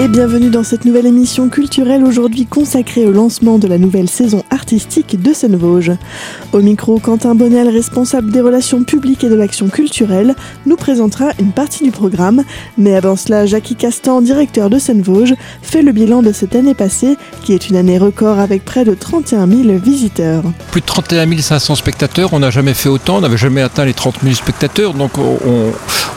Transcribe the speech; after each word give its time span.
et 0.00 0.06
bienvenue 0.06 0.50
dans 0.50 0.62
cette 0.62 0.84
nouvelle 0.84 1.06
émission 1.06 1.48
culturelle 1.48 2.04
aujourd'hui 2.04 2.46
consacrée 2.46 3.04
au 3.04 3.10
lancement 3.10 3.58
de 3.58 3.66
la 3.66 3.78
nouvelle 3.78 4.08
saison 4.08 4.44
artistique 4.50 5.20
de 5.20 5.32
Seine-Vosges. 5.32 5.90
Au 6.52 6.60
micro, 6.60 7.00
Quentin 7.00 7.34
Bonnel, 7.34 7.68
responsable 7.68 8.30
des 8.30 8.40
relations 8.40 8.84
publiques 8.84 9.24
et 9.24 9.28
de 9.28 9.34
l'action 9.34 9.68
culturelle, 9.68 10.36
nous 10.66 10.76
présentera 10.76 11.30
une 11.40 11.50
partie 11.50 11.82
du 11.82 11.90
programme. 11.90 12.44
Mais 12.76 12.94
avant 12.94 13.16
cela, 13.16 13.44
Jackie 13.44 13.74
Castan, 13.74 14.20
directeur 14.20 14.70
de 14.70 14.78
Seine-Vosges, 14.78 15.34
fait 15.62 15.82
le 15.82 15.90
bilan 15.90 16.22
de 16.22 16.30
cette 16.30 16.54
année 16.54 16.74
passée, 16.74 17.16
qui 17.42 17.52
est 17.52 17.68
une 17.68 17.74
année 17.74 17.98
record 17.98 18.38
avec 18.38 18.64
près 18.64 18.84
de 18.84 18.94
31 18.94 19.48
000 19.48 19.78
visiteurs. 19.78 20.44
Plus 20.70 20.80
de 20.80 20.86
31 20.86 21.38
500 21.38 21.74
spectateurs, 21.74 22.32
on 22.32 22.38
n'a 22.38 22.50
jamais 22.50 22.74
fait 22.74 22.88
autant, 22.88 23.16
on 23.16 23.20
n'avait 23.22 23.36
jamais 23.36 23.62
atteint 23.62 23.84
les 23.84 23.94
30 23.94 24.18
000 24.22 24.34
spectateurs, 24.36 24.94
donc 24.94 25.18
on, 25.18 25.72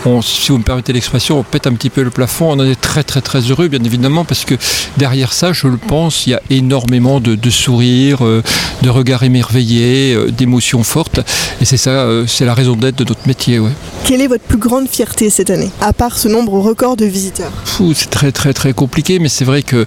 on, 0.05 0.21
si 0.21 0.51
vous 0.51 0.59
me 0.59 0.63
permettez 0.63 0.93
l'expression, 0.93 1.39
on 1.39 1.43
pète 1.43 1.65
un 1.65 1.73
petit 1.73 1.89
peu 1.89 2.03
le 2.03 2.11
plafond, 2.11 2.51
on 2.51 2.59
en 2.59 2.65
est 2.65 2.79
très 2.79 3.03
très 3.03 3.21
très 3.21 3.39
heureux 3.39 3.70
bien 3.71 3.83
évidemment, 3.83 4.25
parce 4.25 4.45
que 4.45 4.55
derrière 4.97 5.33
ça, 5.33 5.53
je 5.53 5.67
le 5.67 5.77
pense, 5.77 6.27
il 6.27 6.31
y 6.31 6.33
a 6.33 6.41
énormément 6.49 7.19
de, 7.19 7.49
sourires, 7.49 8.23
euh, 8.25 8.43
de 8.81 8.89
regards 8.89 9.23
émerveillés, 9.23 10.13
euh, 10.13 10.29
d'émotions 10.29 10.83
fortes. 10.83 11.21
Et 11.61 11.65
c'est 11.65 11.77
ça, 11.77 11.91
euh, 11.91 12.25
c'est 12.27 12.45
la 12.45 12.53
raison 12.53 12.75
d'être 12.75 12.97
de 12.97 13.05
notre 13.05 13.25
métier. 13.27 13.59
Quelle 14.05 14.21
est 14.21 14.27
votre 14.27 14.43
plus 14.43 14.57
grande 14.57 14.87
fierté 14.87 15.29
cette 15.29 15.49
année, 15.49 15.69
à 15.79 15.93
part 15.93 16.17
ce 16.17 16.27
nombre 16.27 16.59
record 16.59 16.97
de 16.97 17.05
visiteurs 17.05 17.51
C'est 17.93 18.09
très 18.09 18.31
très 18.31 18.53
très 18.53 18.73
compliqué, 18.73 19.19
mais 19.19 19.29
c'est 19.29 19.45
vrai 19.45 19.61
que 19.63 19.85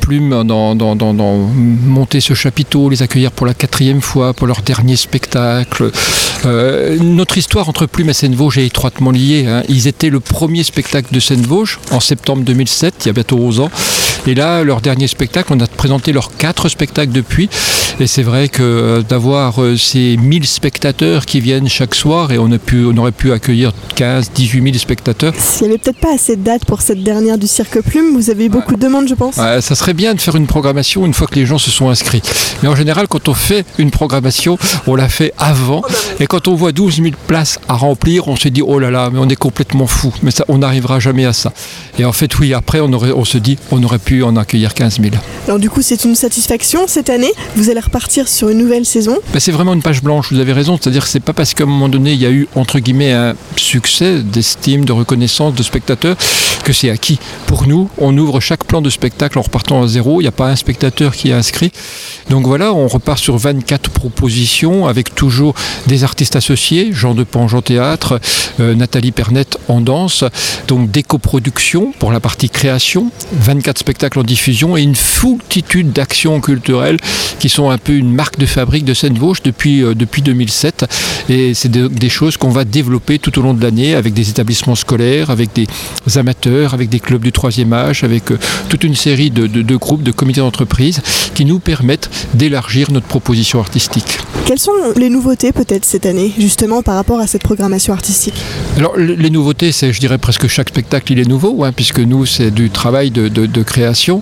Plume, 0.00 0.44
dans, 0.44 0.74
monter 0.74 2.20
ce 2.20 2.34
chapiteau, 2.34 2.88
les 2.88 3.02
accueillir 3.02 3.30
pour 3.30 3.46
la 3.46 3.54
quatrième 3.54 4.00
fois, 4.00 4.32
pour 4.32 4.46
leur 4.46 4.62
dernier 4.62 4.96
spectacle. 4.96 5.90
notre 7.00 7.38
histoire 7.38 7.68
entre 7.68 7.86
Plume 7.86 8.10
et 8.10 8.14
Seine-Vosges 8.14 8.58
est 8.58 8.66
étroitement 8.66 9.10
liée. 9.10 9.46
Hein. 9.46 9.62
Ils 9.68 9.86
étaient 9.86 10.10
le 10.10 10.20
premier 10.20 10.62
spectacle 10.62 11.14
de 11.14 11.20
Seine-Vosges 11.20 11.78
en 11.90 12.00
septembre 12.00 12.42
2007, 12.42 12.94
il 13.00 13.06
y 13.06 13.10
a 13.10 13.12
bientôt 13.12 13.36
11 13.36 13.60
ans. 13.60 13.70
Et 14.26 14.34
là, 14.34 14.62
leur 14.62 14.80
dernier 14.80 15.08
spectacle, 15.08 15.52
on 15.52 15.60
a 15.60 15.66
présenté 15.66 16.12
leurs 16.12 16.36
quatre 16.36 16.68
spectacles 16.68 17.12
depuis. 17.12 17.48
Et 18.00 18.06
c'est 18.06 18.22
vrai 18.22 18.48
que 18.48 18.62
euh, 18.62 19.02
d'avoir 19.02 19.62
euh, 19.62 19.76
ces 19.76 20.16
1000 20.16 20.46
spectateurs 20.46 21.26
qui 21.26 21.40
viennent 21.40 21.68
chaque 21.68 21.94
soir, 21.94 22.32
et 22.32 22.38
on, 22.38 22.50
a 22.50 22.58
pu, 22.58 22.84
on 22.84 22.96
aurait 22.96 23.12
pu 23.12 23.32
accueillir 23.32 23.72
15, 23.96 24.30
18 24.34 24.62
000 24.62 24.74
spectateurs. 24.78 25.34
S'il 25.36 25.66
n'y 25.66 25.74
avait 25.74 25.78
peut-être 25.78 26.00
pas 26.00 26.14
assez 26.14 26.36
de 26.36 26.42
dates 26.42 26.64
pour 26.64 26.82
cette 26.82 27.02
dernière 27.02 27.38
du 27.38 27.46
Cirque 27.46 27.80
Plume, 27.82 28.14
vous 28.14 28.30
avez 28.30 28.46
eu 28.46 28.48
beaucoup 28.48 28.76
de 28.76 28.80
demandes, 28.80 29.08
je 29.08 29.14
pense. 29.14 29.34
ça 29.34 29.60
serait 29.60 29.94
bien 29.94 30.14
de 30.14 30.20
faire 30.20 30.36
une 30.36 30.46
programmation 30.46 31.04
une 31.06 31.14
fois 31.14 31.26
que 31.26 31.34
les 31.34 31.46
gens 31.46 31.58
se 31.58 31.70
sont 31.70 31.90
inscrits. 31.90 32.22
Mais 32.62 32.68
en 32.68 32.76
général, 32.76 33.08
quand 33.08 33.28
on 33.28 33.34
fait 33.34 33.64
une 33.78 33.90
programmation, 33.90 34.58
on 34.86 34.94
la 34.94 35.08
fait 35.08 35.32
avant. 35.38 35.82
Et 36.20 36.26
quand 36.26 36.48
on 36.48 36.54
voit 36.54 36.72
12 36.72 36.96
000 36.96 37.08
places 37.26 37.58
à 37.68 37.74
remplir, 37.74 38.28
on 38.28 38.36
se 38.36 38.48
dit, 38.48 38.62
oh 38.62 38.78
là 38.78 38.90
là, 38.90 39.10
mais 39.12 39.18
on 39.18 39.28
est 39.28 39.36
complètement 39.36 39.86
fou. 39.86 40.12
Mais 40.22 40.30
ça, 40.30 40.44
on 40.48 40.58
n'arrivera 40.58 40.98
jamais 40.98 41.26
à 41.26 41.32
ça. 41.32 41.52
Et 41.98 42.04
en 42.04 42.12
fait, 42.12 42.38
oui, 42.38 42.54
après, 42.54 42.80
on, 42.80 42.92
aurait, 42.92 43.12
on 43.12 43.24
se 43.24 43.38
dit, 43.38 43.58
on 43.70 43.82
aurait 43.82 43.98
pu 43.98 44.22
en 44.22 44.36
accueillir 44.36 44.74
15 44.74 45.00
000. 45.00 45.14
Alors 45.46 45.58
du 45.58 45.68
coup, 45.68 45.82
c'est 45.82 46.04
une 46.04 46.14
satisfaction 46.14 46.86
cette 46.86 47.10
année. 47.10 47.32
Vous 47.56 47.70
allez 47.70 47.81
repartir 47.82 48.28
sur 48.28 48.48
une 48.48 48.58
nouvelle 48.58 48.86
saison. 48.86 49.18
Ben, 49.32 49.40
c'est 49.40 49.52
vraiment 49.52 49.74
une 49.74 49.82
page 49.82 50.02
blanche, 50.02 50.32
vous 50.32 50.38
avez 50.38 50.52
raison. 50.52 50.78
C'est-à-dire 50.80 51.04
que 51.04 51.08
c'est 51.08 51.20
pas 51.20 51.32
parce 51.32 51.54
qu'à 51.54 51.64
un 51.64 51.66
moment 51.66 51.88
donné, 51.88 52.12
il 52.12 52.20
y 52.20 52.26
a 52.26 52.30
eu, 52.30 52.48
entre 52.54 52.78
guillemets, 52.78 53.12
un 53.12 53.34
succès 53.56 54.20
d'estime, 54.20 54.84
de 54.84 54.92
reconnaissance, 54.92 55.54
de 55.54 55.62
spectateurs, 55.62 56.16
que 56.64 56.72
c'est 56.72 56.90
acquis. 56.90 57.18
Pour 57.46 57.66
nous, 57.66 57.90
on 57.98 58.16
ouvre 58.16 58.40
chaque 58.40 58.64
plan 58.64 58.80
de 58.80 58.90
spectacle 58.90 59.38
en 59.38 59.42
repartant 59.42 59.82
à 59.82 59.88
zéro. 59.88 60.20
Il 60.20 60.24
n'y 60.24 60.28
a 60.28 60.32
pas 60.32 60.48
un 60.48 60.56
spectateur 60.56 61.14
qui 61.14 61.30
est 61.30 61.34
inscrit. 61.34 61.72
Donc 62.30 62.46
voilà, 62.46 62.72
on 62.72 62.88
repart 62.88 63.18
sur 63.18 63.36
24 63.36 63.90
propositions 63.90 64.86
avec 64.86 65.14
toujours 65.14 65.54
des 65.86 66.04
artistes 66.04 66.36
associés, 66.36 66.90
Jean 66.92 67.14
de 67.14 67.24
Pange 67.24 67.54
en 67.54 67.62
théâtre, 67.62 68.20
euh, 68.60 68.74
Nathalie 68.74 69.12
Pernette 69.12 69.58
en 69.68 69.80
danse, 69.80 70.24
donc 70.68 70.90
des 70.90 71.02
coproductions 71.02 71.92
pour 71.98 72.12
la 72.12 72.20
partie 72.20 72.48
création, 72.48 73.10
24 73.32 73.78
spectacles 73.78 74.18
en 74.18 74.22
diffusion 74.22 74.76
et 74.76 74.82
une 74.82 74.94
foultitude 74.94 75.92
d'actions 75.92 76.40
culturelles 76.40 76.98
qui 77.38 77.48
sont 77.48 77.70
un 77.72 77.78
peu 77.78 77.94
une 77.94 78.12
marque 78.12 78.38
de 78.38 78.46
fabrique 78.46 78.84
de 78.84 78.94
Seine-Vosges 78.94 79.42
depuis, 79.42 79.82
euh, 79.82 79.94
depuis 79.94 80.22
2007. 80.22 80.84
Et 81.28 81.54
c'est 81.54 81.70
des 81.70 82.08
choses 82.08 82.36
qu'on 82.36 82.50
va 82.50 82.64
développer 82.64 83.18
tout 83.18 83.36
au 83.38 83.42
long 83.42 83.54
de 83.54 83.62
l'année 83.62 83.94
avec 83.94 84.14
des 84.14 84.30
établissements 84.30 84.74
scolaires, 84.74 85.30
avec 85.30 85.50
des 85.54 85.66
amateurs, 86.16 86.74
avec 86.74 86.88
des 86.88 87.00
clubs 87.00 87.22
du 87.22 87.32
troisième 87.32 87.72
âge, 87.72 88.04
avec 88.04 88.30
euh, 88.30 88.38
toute 88.68 88.84
une 88.84 88.94
série 88.94 89.30
de, 89.30 89.46
de 89.46 89.76
groupes, 89.76 90.02
de 90.02 90.12
comités 90.12 90.40
d'entreprise 90.40 91.00
qui 91.34 91.44
nous 91.44 91.58
permettent 91.58 92.10
d'élargir 92.34 92.90
notre 92.92 93.06
proposition 93.06 93.60
artistique. 93.60 94.18
Quelles 94.44 94.58
sont 94.58 94.72
les 94.96 95.08
nouveautés 95.08 95.52
peut-être 95.52 95.84
cette 95.84 96.04
année, 96.04 96.32
justement 96.36 96.82
par 96.82 96.96
rapport 96.96 97.20
à 97.20 97.26
cette 97.28 97.42
programmation 97.42 97.92
artistique 97.92 98.34
Alors 98.76 98.96
les 98.96 99.30
nouveautés, 99.30 99.70
c'est 99.70 99.92
je 99.92 100.00
dirais 100.00 100.18
presque 100.18 100.48
chaque 100.48 100.70
spectacle 100.70 101.12
il 101.12 101.20
est 101.20 101.28
nouveau, 101.28 101.62
hein, 101.62 101.72
puisque 101.72 102.00
nous 102.00 102.26
c'est 102.26 102.50
du 102.50 102.68
travail 102.68 103.10
de, 103.10 103.62
création. 103.62 104.20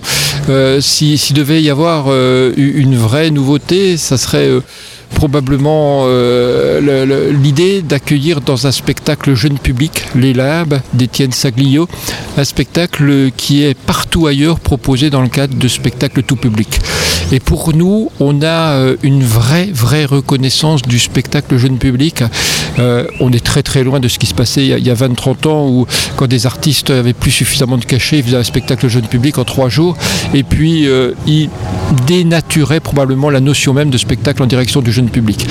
Euh, 0.49 0.79
s'il 0.79 1.17
devait 1.33 1.61
y 1.63 1.69
avoir 1.69 2.05
euh, 2.07 2.53
une 2.55 2.95
vraie 2.95 3.31
nouveauté, 3.31 3.97
ça 3.97 4.17
serait... 4.17 4.47
Euh, 4.47 4.61
probablement 5.13 6.03
euh, 6.05 7.31
l'idée 7.31 7.81
d'accueillir 7.81 8.41
dans 8.41 8.67
un 8.67 8.71
spectacle 8.71 9.35
jeune 9.35 9.59
public, 9.59 10.03
Les 10.15 10.33
Labs 10.33 10.81
d'Étienne 10.93 11.31
Saglio, 11.31 11.87
un 12.37 12.43
spectacle 12.43 13.29
qui 13.37 13.63
est 13.63 13.77
partout 13.77 14.27
ailleurs 14.27 14.59
proposé 14.59 15.09
dans 15.09 15.21
le 15.21 15.27
cadre 15.27 15.55
de 15.55 15.67
spectacles 15.67 16.23
tout 16.23 16.35
public. 16.35 16.79
Et 17.31 17.39
pour 17.39 17.73
nous, 17.75 18.09
on 18.19 18.41
a 18.41 18.73
euh, 18.73 18.95
une 19.03 19.23
vraie, 19.23 19.69
vraie 19.71 20.05
reconnaissance 20.05 20.81
du 20.81 20.99
spectacle 20.99 21.55
jeune 21.57 21.77
public. 21.77 22.23
Euh, 22.79 23.05
on 23.19 23.31
est 23.31 23.43
très 23.43 23.63
très 23.63 23.83
loin 23.83 23.99
de 23.99 24.07
ce 24.07 24.17
qui 24.17 24.25
se 24.25 24.33
passait 24.33 24.65
il 24.65 24.85
y 24.85 24.89
a 24.89 24.95
20-30 24.95 25.47
ans 25.47 25.67
où 25.67 25.85
quand 26.17 26.27
des 26.27 26.45
artistes 26.45 26.89
avaient 26.89 27.13
plus 27.13 27.31
suffisamment 27.31 27.77
de 27.77 27.85
cachets, 27.85 28.17
ils 28.19 28.23
faisaient 28.23 28.37
un 28.37 28.43
spectacle 28.43 28.87
jeune 28.87 29.07
public 29.07 29.37
en 29.37 29.43
trois 29.43 29.69
jours 29.69 29.97
et 30.33 30.43
puis 30.43 30.87
ils 31.27 31.49
dénaturaient 32.07 32.79
probablement 32.79 33.29
la 33.29 33.39
notion 33.39 33.73
même 33.73 33.89
de 33.89 33.97
spectacle 33.97 34.41
en 34.41 34.45
direction 34.45 34.81
du 34.81 34.91
jeune 34.91 35.00
public. 35.09 35.47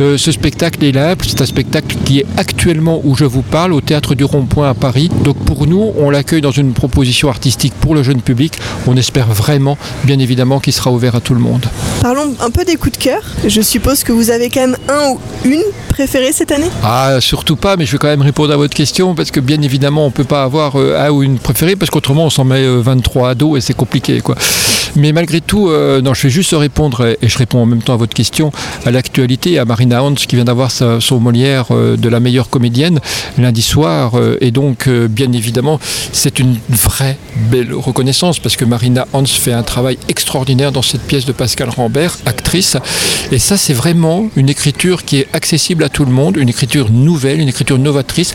Euh, 0.00 0.16
ce 0.16 0.32
spectacle 0.32 0.84
est 0.84 0.92
là, 0.92 1.14
c'est 1.26 1.40
un 1.40 1.46
spectacle 1.46 1.96
qui 2.04 2.20
est 2.20 2.26
actuellement 2.36 3.00
où 3.04 3.14
je 3.14 3.24
vous 3.24 3.42
parle, 3.42 3.72
au 3.72 3.80
Théâtre 3.80 4.14
du 4.14 4.24
Rond-Point 4.24 4.70
à 4.70 4.74
Paris. 4.74 5.10
Donc 5.24 5.36
pour 5.44 5.66
nous, 5.66 5.92
on 5.98 6.10
l'accueille 6.10 6.40
dans 6.40 6.50
une 6.50 6.72
proposition 6.72 7.28
artistique 7.28 7.74
pour 7.80 7.94
le 7.94 8.02
jeune 8.02 8.20
public. 8.20 8.54
On 8.86 8.96
espère 8.96 9.28
vraiment, 9.28 9.76
bien 10.04 10.18
évidemment, 10.18 10.60
qu'il 10.60 10.72
sera 10.72 10.90
ouvert 10.90 11.14
à 11.14 11.20
tout 11.20 11.34
le 11.34 11.40
monde. 11.40 11.66
Parlons 12.00 12.34
un 12.40 12.50
peu 12.50 12.64
des 12.64 12.76
coups 12.76 12.98
de 12.98 13.02
cœur. 13.02 13.22
Je 13.46 13.60
suppose 13.60 14.02
que 14.04 14.12
vous 14.12 14.30
avez 14.30 14.50
quand 14.50 14.60
même 14.60 14.76
un 14.88 15.10
ou 15.10 15.20
une 15.44 15.62
préférée 15.88 16.32
cette 16.32 16.52
année? 16.52 16.70
Ah, 16.82 17.18
surtout 17.20 17.56
pas, 17.56 17.76
mais 17.76 17.84
je 17.84 17.92
vais 17.92 17.98
quand 17.98 18.08
même 18.08 18.22
répondre 18.22 18.52
à 18.52 18.56
votre 18.56 18.74
question 18.74 19.14
parce 19.14 19.30
que 19.30 19.40
bien 19.40 19.60
évidemment, 19.60 20.04
on 20.04 20.08
ne 20.08 20.12
peut 20.12 20.24
pas 20.24 20.42
avoir 20.42 20.76
euh, 20.76 20.96
un 20.98 21.10
ou 21.10 21.22
une 21.22 21.38
préférée 21.38 21.76
parce 21.76 21.90
qu'autrement, 21.90 22.24
on 22.24 22.30
s'en 22.30 22.44
met 22.44 22.66
23 22.66 23.30
à 23.30 23.34
dos 23.34 23.56
et 23.56 23.60
c'est 23.60 23.74
compliqué. 23.74 24.20
quoi. 24.20 24.36
Mais 24.96 25.12
malgré 25.12 25.40
tout, 25.40 25.68
euh, 25.68 26.02
non, 26.02 26.12
je 26.12 26.22
vais 26.22 26.30
juste 26.30 26.52
répondre, 26.52 27.16
et 27.20 27.28
je 27.28 27.38
réponds 27.38 27.62
en 27.62 27.66
même 27.66 27.82
temps 27.82 27.94
à 27.94 27.96
votre 27.96 28.14
question, 28.14 28.52
à 28.84 28.90
l'actualité, 28.92 29.58
à 29.58 29.64
Marina 29.64 30.02
Hans 30.02 30.14
qui 30.14 30.36
vient 30.36 30.44
d'avoir 30.44 30.70
son 30.70 31.20
Molière 31.20 31.66
euh, 31.70 31.96
de 31.96 32.08
la 32.08 32.20
meilleure 32.20 32.48
comédienne 32.48 33.00
lundi 33.38 33.62
soir. 33.62 34.12
Euh, 34.14 34.36
et 34.40 34.50
donc, 34.50 34.88
bien 34.88 35.32
évidemment, 35.32 35.80
c'est 36.12 36.38
une 36.38 36.56
vraie 36.68 37.16
belle 37.50 37.74
reconnaissance 37.74 38.38
parce 38.38 38.56
que 38.56 38.64
Marina 38.64 39.06
Hans 39.12 39.24
fait 39.24 39.52
un 39.52 39.62
travail 39.62 39.98
extraordinaire 40.08 40.72
dans 40.72 40.82
cette 40.82 41.02
pièce 41.02 41.24
de 41.24 41.32
Pascal 41.32 41.68
Rambert, 41.68 42.18
actrice. 42.26 42.76
Et 43.30 43.38
ça, 43.38 43.56
c'est 43.56 43.72
vraiment 43.72 44.28
une 44.36 44.48
écriture 44.48 45.04
qui 45.04 45.18
est 45.18 45.28
accessible 45.32 45.84
à 45.84 45.88
tout 45.88 46.04
le 46.04 46.12
monde, 46.12 46.36
une 46.36 46.48
écriture 46.48 46.90
nouvelle, 46.90 47.40
une 47.40 47.48
écriture 47.48 47.78
novatrice, 47.78 48.34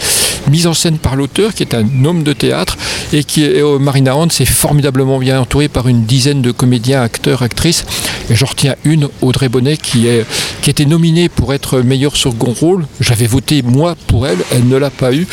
mise 0.49 0.67
en 0.67 0.73
scène 0.73 0.97
par 0.97 1.15
l'auteur 1.15 1.53
qui 1.53 1.63
est 1.63 1.75
un 1.75 2.05
homme 2.05 2.23
de 2.23 2.33
théâtre 2.33 2.77
et 3.13 3.23
qui 3.23 3.43
est, 3.43 3.61
Marina 3.79 4.15
Hans 4.15 4.27
est 4.27 4.45
formidablement 4.45 5.19
bien 5.19 5.39
entourée 5.39 5.67
par 5.67 5.87
une 5.87 6.05
dizaine 6.05 6.41
de 6.41 6.51
comédiens, 6.51 7.01
acteurs, 7.01 7.41
actrices. 7.41 7.85
Et 8.29 8.35
j'en 8.35 8.47
retiens 8.47 8.75
une, 8.83 9.07
Audrey 9.21 9.49
Bonnet, 9.49 9.77
qui, 9.77 10.07
est, 10.07 10.25
qui 10.61 10.69
était 10.69 10.85
nominée 10.85 11.29
pour 11.29 11.53
être 11.53 11.81
meilleure 11.81 12.17
second 12.17 12.53
rôle. 12.53 12.85
J'avais 12.99 13.27
voté 13.27 13.61
moi 13.61 13.95
pour 14.07 14.27
elle, 14.27 14.39
elle 14.51 14.67
ne 14.67 14.77
l'a 14.77 14.89
pas 14.89 15.13
eu. 15.13 15.27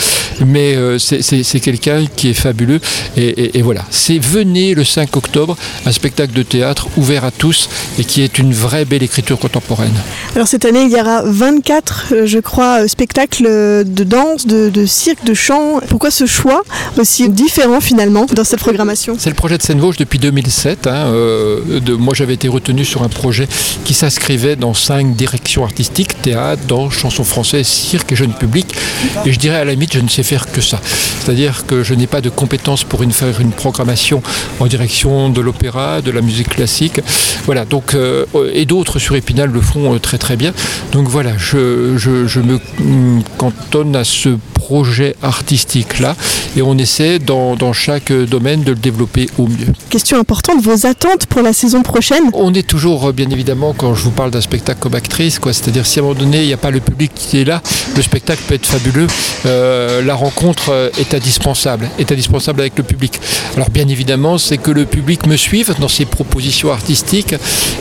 Mais 0.44 0.74
euh, 0.74 0.98
c'est 0.98 1.60
quelqu'un 1.60 2.04
qui 2.16 2.28
est 2.28 2.34
fabuleux. 2.34 2.80
Et, 3.16 3.62
voilà, 3.62 3.84
c'est 3.90 4.18
Venez 4.18 4.74
le 4.74 4.84
5 4.84 5.16
octobre, 5.16 5.56
un 5.86 5.92
spectacle 5.92 6.32
de 6.32 6.42
théâtre 6.42 6.88
ouvert 6.96 7.24
à 7.24 7.30
tous 7.30 7.68
et 7.98 8.04
qui 8.04 8.22
est 8.22 8.38
une 8.38 8.52
vraie 8.52 8.84
belle 8.84 9.02
écriture 9.02 9.38
contemporaine. 9.38 9.92
Alors 10.34 10.48
cette 10.48 10.64
année, 10.64 10.82
il 10.82 10.90
y 10.90 11.00
aura 11.00 11.22
24, 11.24 12.06
euh, 12.12 12.26
je 12.26 12.38
crois, 12.38 12.82
euh, 12.82 12.88
spectacles 12.88 13.44
de 13.44 14.04
danse, 14.04 14.46
de, 14.46 14.86
cirque, 14.86 15.24
de 15.24 15.34
chant. 15.34 15.80
Pourquoi 15.88 16.10
ce 16.10 16.26
choix 16.26 16.62
aussi 16.98 17.28
différent 17.28 17.80
finalement 17.80 18.26
dans 18.34 18.44
cette 18.44 18.60
programmation? 18.60 19.16
C'est 19.18 19.30
le 19.30 19.36
projet 19.36 19.58
de 19.58 19.62
Seine-Vosges 19.62 19.96
depuis 19.96 20.18
2007. 20.18 20.86
Euh, 20.86 21.80
de, 21.80 21.94
moi, 21.94 22.14
j'avais 22.14 22.34
été 22.34 22.48
retenu 22.48 22.84
sur 22.84 23.02
un 23.02 23.08
projet 23.08 23.48
qui 23.84 23.94
s'inscrivait 23.94 24.56
dans 24.56 24.74
cinq 24.74 25.03
directions 25.12 25.64
artistiques 25.64 26.20
théâtre, 26.22 26.62
danse, 26.66 26.94
chanson 26.94 27.24
française, 27.24 27.66
cirque 27.66 28.12
et 28.12 28.16
jeune 28.16 28.32
public. 28.32 28.74
Et 29.26 29.32
je 29.32 29.38
dirais 29.38 29.56
à 29.56 29.64
la 29.64 29.72
limite, 29.72 29.92
je 29.94 30.00
ne 30.00 30.08
sais 30.08 30.22
faire 30.22 30.50
que 30.50 30.60
ça. 30.60 30.80
C'est-à-dire 31.20 31.66
que 31.66 31.82
je 31.82 31.94
n'ai 31.94 32.06
pas 32.06 32.20
de 32.20 32.30
compétences 32.30 32.84
pour 32.84 33.02
une, 33.02 33.12
faire 33.12 33.40
une 33.40 33.52
programmation 33.52 34.22
en 34.60 34.66
direction 34.66 35.28
de 35.28 35.40
l'opéra, 35.40 36.00
de 36.00 36.10
la 36.10 36.20
musique 36.20 36.48
classique. 36.48 37.00
Voilà. 37.44 37.64
Donc, 37.64 37.94
euh, 37.94 38.24
et 38.52 38.64
d'autres 38.64 38.98
sur 38.98 39.14
Épinal 39.16 39.50
le 39.50 39.60
font 39.60 39.94
euh, 39.94 39.98
très 39.98 40.18
très 40.18 40.36
bien. 40.36 40.52
Donc 40.92 41.08
voilà, 41.08 41.32
je, 41.36 41.96
je 41.96 42.40
me 42.40 42.58
cantonne 43.38 43.96
à 43.96 44.04
ce 44.04 44.30
projet 44.64 45.14
artistique-là 45.22 46.16
et 46.56 46.62
on 46.62 46.78
essaie 46.78 47.18
dans, 47.18 47.54
dans, 47.54 47.74
chaque 47.74 48.10
domaine 48.12 48.62
de 48.62 48.70
le 48.70 48.78
développer 48.78 49.28
au 49.36 49.46
mieux. 49.46 49.72
Question 49.90 50.18
importante, 50.18 50.62
vos 50.62 50.86
attentes 50.86 51.26
pour 51.26 51.42
la 51.42 51.52
saison 51.52 51.82
prochaine? 51.82 52.22
On 52.32 52.54
est 52.54 52.66
toujours, 52.66 53.12
bien 53.12 53.28
évidemment, 53.28 53.74
quand 53.76 53.94
je 53.94 54.02
vous 54.02 54.10
parle 54.10 54.30
d'un 54.30 54.40
spectacle 54.40 54.80
comme 54.80 54.93
actrice, 54.94 55.38
quoi, 55.38 55.52
c'est-à-dire 55.52 55.86
si 55.86 55.98
à 55.98 56.02
un 56.02 56.06
moment 56.06 56.18
donné 56.18 56.42
il 56.42 56.46
n'y 56.46 56.52
a 56.52 56.58
pas 56.58 56.70
le 56.70 56.80
public 56.80 57.12
qui 57.14 57.40
est 57.40 57.44
là, 57.44 57.62
le 57.96 58.02
spectacle 58.02 58.42
peut 58.46 58.54
être 58.54 58.66
fabuleux, 58.66 59.06
euh, 59.46 60.02
la 60.02 60.14
rencontre 60.14 60.70
euh, 60.70 60.90
est 60.98 61.14
indispensable, 61.14 61.88
est 61.98 62.10
indispensable 62.10 62.60
avec 62.60 62.76
le 62.76 62.84
public. 62.84 63.20
Alors 63.56 63.70
bien 63.70 63.88
évidemment, 63.88 64.38
c'est 64.38 64.58
que 64.58 64.70
le 64.70 64.84
public 64.84 65.26
me 65.26 65.36
suive 65.36 65.74
dans 65.78 65.88
ses 65.88 66.04
propositions 66.04 66.72
artistiques 66.72 67.34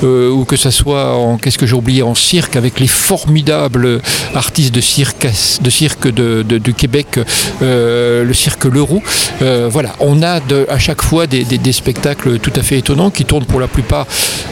euh, 0.03 0.29
ou 0.29 0.45
que 0.45 0.55
ce 0.55 0.71
soit 0.71 1.15
en, 1.15 1.37
qu'est-ce 1.37 1.57
que 1.57 1.65
j'ai 1.65 1.75
oublié, 1.75 2.01
en 2.01 2.15
cirque 2.15 2.55
avec 2.55 2.79
les 2.79 2.87
formidables 2.87 4.01
artistes 4.35 4.73
de 4.73 4.81
cirque, 4.81 5.27
de 5.61 5.69
cirque 5.69 6.07
de, 6.07 6.43
du 6.43 6.73
Québec, 6.73 7.19
euh, 7.61 8.23
le 8.23 8.33
cirque 8.33 8.65
Leroux. 8.65 9.03
voilà, 9.39 9.95
on 9.99 10.21
a 10.21 10.39
à 10.69 10.79
chaque 10.79 11.01
fois 11.01 11.27
des, 11.27 11.43
des, 11.43 11.73
spectacles 11.73 12.39
tout 12.39 12.53
à 12.55 12.61
fait 12.61 12.77
étonnants 12.77 13.09
qui 13.09 13.25
tournent 13.25 13.45
pour 13.45 13.59
la 13.59 13.67
plupart 13.67 14.07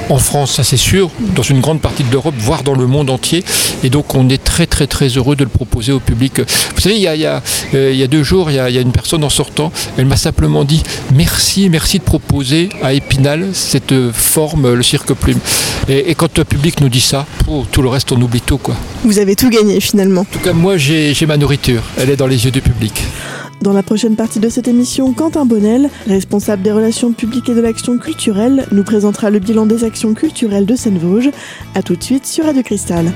en 0.10 0.18
France, 0.18 0.54
ça 0.54 0.64
c'est 0.64 0.78
sûr, 0.78 1.10
dans 1.36 1.44
une 1.44 1.60
grande 1.60 1.82
partie 1.82 2.04
de 2.04 2.12
l'Europe, 2.12 2.36
voire 2.38 2.64
dans 2.64 2.76
le 2.76 2.88
monde 2.88 3.10
entier. 3.10 3.44
Et 3.84 3.90
donc 3.90 4.16
on 4.16 4.30
est 4.30 4.44
très 4.44 4.66
très 4.66 4.88
très 4.88 5.08
heureux 5.10 5.36
de 5.36 5.44
le 5.44 5.50
proposer 5.50 5.92
au 5.92 6.00
public. 6.00 6.40
Vous 6.76 6.82
savez, 6.82 6.96
il 6.96 7.02
y 7.02 7.26
a, 7.26 7.42
euh, 7.74 8.08
deux 8.08 8.24
jours, 8.24 8.50
il 8.50 8.56
y, 8.56 8.60
a, 8.60 8.70
une 8.70 8.92
personne 8.92 9.24
en 9.24 9.30
sortant, 9.30 9.72
elle 9.98 10.06
m'a 10.06 10.18
simplement 10.18 10.64
dit 10.64 10.84
merci, 11.14 11.70
merci 11.70 12.00
de 12.00 12.04
proposer 12.04 12.67
à 12.82 12.94
Épinal 12.94 13.50
cette 13.54 14.12
forme, 14.12 14.74
le 14.74 14.84
cirque 14.84 15.14
plume. 15.14 15.40
Et, 15.90 16.16
quand 16.16 16.38
le 16.38 16.44
public 16.44 16.82
nous 16.82 16.90
dit 16.90 17.02
ça, 17.02 17.26
pour 17.46 17.68
tout 17.68 17.82
le 17.82 17.90
reste, 17.90 18.12
on 18.12 18.22
oublie 18.22 18.42
tout. 18.42 18.58
Quoi. 18.58 18.76
Vous 19.04 19.20
avez 19.20 19.36
tout 19.36 19.50
gagné 19.50 19.80
finalement. 19.80 20.22
En 20.22 20.26
tout 20.26 20.40
cas, 20.40 20.54
moi, 20.54 20.78
j'ai 20.78 21.14
ma 21.26 21.38
nourriture. 21.38 21.84
Elle 21.98 22.10
est 22.10 22.16
dans 22.16 22.28
les 22.28 22.46
yeux 22.46 22.52
du 22.52 22.62
public. 22.62 23.04
Dans 23.62 23.74
la 23.74 23.82
prochaine 23.82 24.16
partie 24.16 24.40
de 24.40 24.50
cette 24.50 24.68
émission, 24.68 25.14
Quentin 25.14 25.46
Bonnel, 25.46 25.90
responsable 26.08 26.62
des 26.62 26.72
relations 26.72 27.12
publiques 27.12 27.50
et 27.50 27.56
de 27.56 27.62
l'action 27.62 27.98
culturelle, 27.98 28.68
nous 28.72 28.84
présentera 28.84 29.32
le 29.32 29.40
bilan 29.40 29.66
des 29.66 29.84
actions 29.84 30.14
culturelles 30.14 30.68
de 30.68 30.76
Seine-Vosges. 30.76 31.32
A 31.74 31.82
tout 31.82 31.96
de 31.96 32.04
suite 32.04 32.28
sur 32.28 32.46
Radio 32.46 32.62
Cristal. 32.62 33.12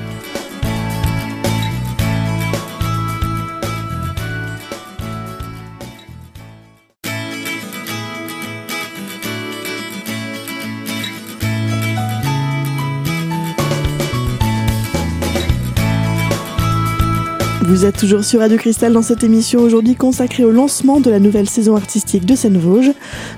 Vous 17.82 17.88
êtes 17.88 17.98
toujours 17.98 18.24
sur 18.24 18.42
Radio 18.42 18.60
Cristal 18.60 18.94
dans 18.94 19.02
cette 19.02 19.24
émission 19.24 19.60
aujourd'hui 19.62 19.96
consacrée 19.96 20.44
au 20.44 20.52
lancement 20.52 21.00
de 21.00 21.10
la 21.10 21.18
nouvelle 21.18 21.50
saison 21.50 21.76
artistique 21.76 22.28
de 22.28 22.36
Seine-Vosges. 22.36 22.92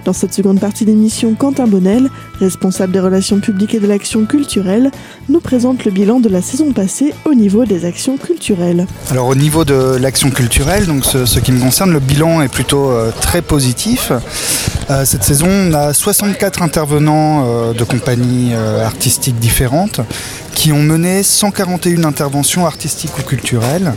Dans 0.03 0.11
cette 0.11 0.33
seconde 0.33 0.59
partie 0.59 0.83
d'émission, 0.83 1.33
Quentin 1.33 1.65
Bonnel, 1.65 2.09
responsable 2.41 2.91
des 2.91 2.99
relations 2.99 3.39
publiques 3.39 3.73
et 3.73 3.79
de 3.79 3.87
l'action 3.87 4.25
culturelle, 4.25 4.91
nous 5.29 5.39
présente 5.39 5.85
le 5.85 5.91
bilan 5.91 6.19
de 6.19 6.27
la 6.27 6.41
saison 6.41 6.73
passée 6.73 7.13
au 7.23 7.35
niveau 7.35 7.63
des 7.63 7.85
actions 7.85 8.17
culturelles. 8.17 8.85
Alors 9.11 9.27
au 9.27 9.35
niveau 9.35 9.63
de 9.63 9.95
l'action 9.95 10.29
culturelle, 10.29 10.87
donc 10.87 11.05
ce, 11.05 11.39
qui 11.39 11.53
me 11.53 11.61
concerne, 11.61 11.93
le 11.93 12.01
bilan 12.01 12.41
est 12.41 12.51
plutôt 12.51 12.91
euh, 12.91 13.11
très 13.21 13.41
positif. 13.41 14.11
Euh, 14.89 15.05
cette 15.05 15.23
saison, 15.23 15.47
on 15.47 15.73
a 15.73 15.93
64 15.93 16.63
intervenants 16.63 17.45
euh, 17.45 17.71
de 17.71 17.83
compagnies 17.85 18.53
artistiques 18.53 19.39
différentes 19.39 20.01
qui 20.53 20.71
ont 20.71 20.81
mené 20.81 21.23
141 21.23 22.03
interventions 22.03 22.65
artistiques 22.65 23.17
ou 23.19 23.23
culturelles, 23.23 23.93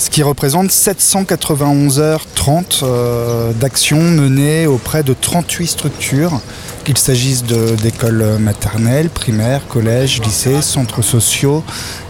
ce 0.00 0.08
qui 0.08 0.22
représente 0.22 0.70
791 0.70 2.00
heures 2.00 2.24
30 2.34 2.80
euh, 2.82 3.52
d'actions 3.52 4.02
menées 4.02 4.66
auprès 4.66 5.02
de 5.02 5.14
38 5.14 5.66
structures, 5.66 6.40
qu'il 6.84 6.96
s'agisse 6.96 7.44
d'écoles 7.44 8.38
maternelles, 8.40 9.10
primaires, 9.10 9.66
collèges, 9.68 10.20
lycées, 10.22 10.62
centres 10.62 11.02
sociaux, 11.02 11.62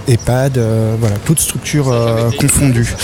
EHPAD, 0.06 0.58
euh, 0.58 0.94
voilà, 1.00 1.16
toutes 1.24 1.40
structures 1.40 1.90
euh, 1.90 2.30
confondues. 2.38 2.94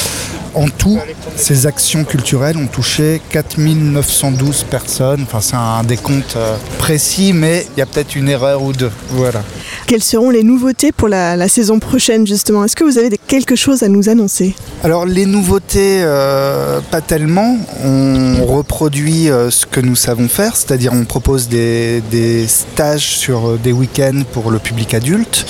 En 0.55 0.69
tout, 0.69 1.01
ces 1.35 1.67
actions 1.67 2.05
culturelles 2.05 2.57
ont 2.57 2.69
touché 2.69 3.21
4912 3.31 4.65
personnes. 4.71 5.23
Enfin, 5.25 5.41
c'est 5.41 5.57
un 5.57 5.83
décompte 5.83 6.39
précis, 6.79 7.33
mais 7.35 7.67
il 7.77 7.81
y 7.81 7.83
a 7.83 7.87
peut-être 7.87 8.15
une 8.15 8.29
erreur 8.29 8.63
ou 8.63 8.73
deux. 8.73 8.93
Voilà. 9.11 9.43
Quelles 9.87 10.03
seront 10.03 10.31
les 10.31 10.43
nouveautés 10.43 10.91
pour 10.91 11.09
la, 11.09 11.49
saison 11.49 11.79
prochaine, 11.79 12.27
justement? 12.27 12.65
Est-ce 12.65 12.75
que 12.75 12.83
vous 12.83 12.99
avez 12.99 13.17
quelque 13.29 13.55
chose 13.55 13.85
à 13.85 13.89
nous 13.89 14.09
annoncer? 14.09 14.55
Alors, 14.83 15.07
les 15.07 15.27
nouveautés, 15.27 16.01
euh, 16.03 16.81
pas 16.91 17.01
tellement. 17.01 17.57
On 17.85 18.45
reproduit 18.47 19.31
euh, 19.31 19.51
ce 19.51 19.65
que 19.65 19.81
nous 19.81 19.95
savons 19.95 20.29
faire, 20.29 20.57
c'est-à-dire 20.57 20.93
on 20.93 21.05
propose 21.05 21.49
des 21.49 22.47
stages 22.49 23.17
sur 23.17 23.59
des 23.59 23.73
week-ends 23.73 24.23
pour 24.33 24.51
le 24.51 24.59
public 24.59 24.93
adulte 24.95 25.47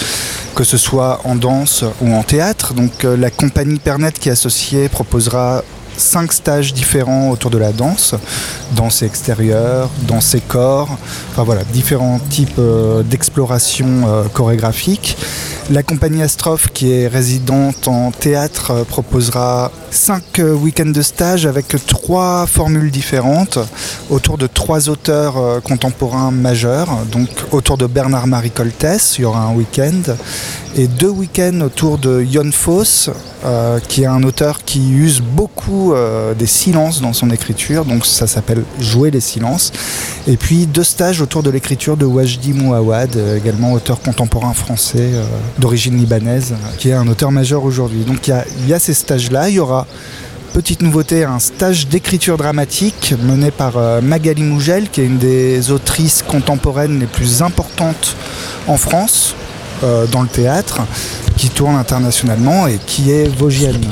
que 0.56 0.64
ce 0.64 0.78
soit 0.78 1.20
en 1.24 1.36
danse 1.36 1.84
ou 2.00 2.12
en 2.14 2.22
théâtre. 2.22 2.72
Donc 2.72 3.04
euh, 3.04 3.16
la 3.16 3.30
compagnie 3.30 3.78
Pernet 3.78 4.12
qui 4.12 4.30
est 4.30 4.32
associée 4.32 4.88
proposera 4.88 5.62
cinq 5.96 6.32
stages 6.32 6.74
différents 6.74 7.30
autour 7.30 7.50
de 7.50 7.58
la 7.58 7.72
danse, 7.72 8.14
danse 8.72 9.02
extérieure, 9.02 9.88
danse 10.06 10.36
corps, 10.48 10.96
enfin 11.30 11.44
voilà, 11.44 11.64
différents 11.64 12.18
types 12.18 12.58
euh, 12.58 13.02
d'exploration 13.02 13.86
euh, 14.06 14.24
chorégraphique. 14.32 15.16
La 15.68 15.82
compagnie 15.82 16.22
Astrophe, 16.22 16.68
qui 16.72 16.92
est 16.92 17.08
résidente 17.08 17.88
en 17.88 18.12
théâtre, 18.12 18.70
euh, 18.70 18.84
proposera 18.84 19.72
cinq 19.90 20.38
week-ends 20.38 20.92
de 20.92 21.02
stage 21.02 21.44
avec 21.44 21.74
trois 21.88 22.46
formules 22.46 22.92
différentes 22.92 23.58
autour 24.08 24.38
de 24.38 24.46
trois 24.46 24.88
auteurs 24.88 25.62
contemporains 25.62 26.30
majeurs. 26.30 26.88
Donc 27.10 27.28
autour 27.50 27.78
de 27.78 27.86
Bernard-Marie 27.86 28.52
Coltès, 28.52 29.18
il 29.18 29.22
y 29.22 29.24
aura 29.24 29.40
un 29.40 29.54
week-end, 29.54 30.14
et 30.76 30.86
deux 30.86 31.08
week-ends 31.08 31.62
autour 31.62 31.98
de 31.98 32.24
Jon 32.30 32.52
Foss, 32.52 33.10
qui 33.88 34.02
est 34.02 34.06
un 34.06 34.22
auteur 34.22 34.64
qui 34.64 34.90
use 34.90 35.20
beaucoup 35.20 35.94
euh, 35.94 36.34
des 36.34 36.46
silences 36.46 37.00
dans 37.00 37.12
son 37.12 37.30
écriture, 37.30 37.84
donc 37.84 38.06
ça 38.06 38.26
s'appelle 38.26 38.64
Jouer 38.80 39.10
les 39.10 39.20
silences. 39.20 39.72
Et 40.26 40.36
puis 40.36 40.66
deux 40.66 40.84
stages 40.84 41.20
autour 41.20 41.42
de 41.42 41.50
l'écriture 41.50 41.96
de 41.96 42.04
Wajdi 42.04 42.52
Mouawad, 42.52 43.16
euh, 43.16 43.36
également 43.36 43.72
auteur 43.72 44.00
contemporain 44.00 44.52
français 44.52 45.10
euh, 45.14 45.24
d'origine 45.58 45.96
libanaise, 45.96 46.54
qui 46.78 46.90
est 46.90 46.94
un 46.94 47.06
auteur 47.08 47.32
majeur 47.32 47.64
aujourd'hui. 47.64 48.04
Donc 48.04 48.28
il 48.28 48.68
y 48.68 48.72
a, 48.72 48.78
ces 48.78 48.94
stages-là, 48.94 49.48
il 49.48 49.56
y 49.56 49.58
aura 49.58 49.86
petite 50.52 50.82
nouveauté, 50.82 51.24
un 51.24 51.38
stage 51.38 51.88
d'écriture 51.88 52.36
dramatique 52.36 53.14
mené 53.22 53.50
par 53.50 54.02
Magali 54.02 54.42
Mougel, 54.42 54.88
qui 54.88 55.02
est 55.02 55.06
une 55.06 55.18
des 55.18 55.70
autrices 55.70 56.22
contemporaines 56.22 56.98
les 56.98 57.06
plus 57.06 57.42
importantes 57.42 58.16
en 58.66 58.76
France 58.76 59.34
dans 59.82 60.22
le 60.22 60.28
théâtre 60.28 60.80
qui 61.36 61.50
tourne 61.50 61.76
internationalement 61.76 62.66
et 62.66 62.78
qui 62.86 63.10
est 63.10 63.28
vosgienne. 63.28 63.84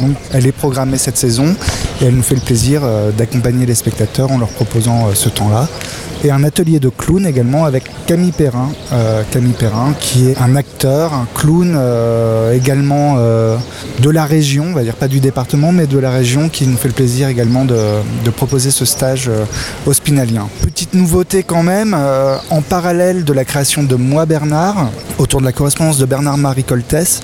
donc 0.00 0.16
elle 0.32 0.46
est 0.48 0.52
programmée 0.52 0.98
cette 0.98 1.16
saison 1.16 1.54
et 2.00 2.06
elle 2.06 2.14
nous 2.14 2.22
fait 2.22 2.34
le 2.34 2.40
plaisir 2.40 2.82
d'accompagner 3.16 3.66
les 3.66 3.74
spectateurs 3.74 4.30
en 4.32 4.38
leur 4.38 4.48
proposant 4.48 5.14
ce 5.14 5.28
temps-là 5.28 5.68
et 6.24 6.30
un 6.30 6.44
atelier 6.44 6.80
de 6.80 6.88
clown 6.88 7.26
également 7.26 7.64
avec 7.64 7.84
Camille 8.06 8.32
Perrin. 8.32 8.70
Euh, 8.92 9.22
Camille 9.30 9.52
Perrin 9.52 9.94
qui 9.98 10.28
est 10.28 10.38
un 10.38 10.56
acteur, 10.56 11.14
un 11.14 11.26
clown 11.34 11.74
euh, 11.76 12.52
également 12.52 13.16
euh, 13.18 13.56
de 14.00 14.10
la 14.10 14.24
région, 14.24 14.66
on 14.70 14.72
va 14.72 14.82
dire 14.82 14.96
pas 14.96 15.08
du 15.08 15.20
département 15.20 15.72
mais 15.72 15.86
de 15.86 15.98
la 15.98 16.10
région 16.10 16.48
qui 16.48 16.66
nous 16.66 16.76
fait 16.76 16.88
le 16.88 16.94
plaisir 16.94 17.28
également 17.28 17.64
de, 17.64 17.76
proposer 18.30 18.70
ce 18.70 18.84
stage 18.84 19.28
au 19.86 19.92
Spinalien. 19.92 20.48
Petite 20.62 20.94
nouveauté 20.94 21.42
quand 21.42 21.64
même, 21.64 21.96
en 22.50 22.62
parallèle 22.62 23.24
de 23.24 23.32
la 23.32 23.44
création 23.44 23.82
de 23.82 23.96
Moi 23.96 24.24
Bernard, 24.24 24.88
autour 25.18 25.40
de 25.40 25.46
la 25.46 25.52
correspondance 25.52 25.98
de 25.98 26.06
Bernard-Marie 26.06 26.62
Coltès, 26.62 27.20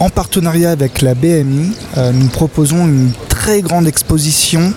en 0.00 0.10
partenariat 0.10 0.72
avec 0.72 1.02
la 1.02 1.14
BMI, 1.14 1.72
nous 1.96 2.26
proposons 2.26 2.88
une 2.88 3.12
très 3.40 3.62
grande 3.62 3.88
exposition 3.88 4.74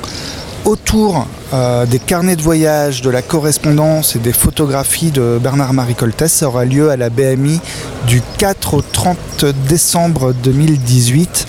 autour 0.64 1.28
euh, 1.54 1.86
des 1.86 2.00
carnets 2.00 2.38
de 2.38 2.42
voyage, 2.42 3.02
de 3.02 3.10
la 3.10 3.22
correspondance 3.22 4.16
et 4.16 4.20
des 4.20 4.32
photographies 4.32 5.12
de 5.12 5.38
Bernard-Marie 5.44 5.96
Coltès. 5.96 6.32
Ça 6.32 6.48
aura 6.48 6.64
lieu 6.64 6.90
à 6.90 6.96
la 6.96 7.10
BMI 7.10 7.60
du 8.08 8.22
4 8.38 8.76
au 8.76 8.82
30 8.82 9.18
décembre 9.68 10.34
2018. 10.44 11.46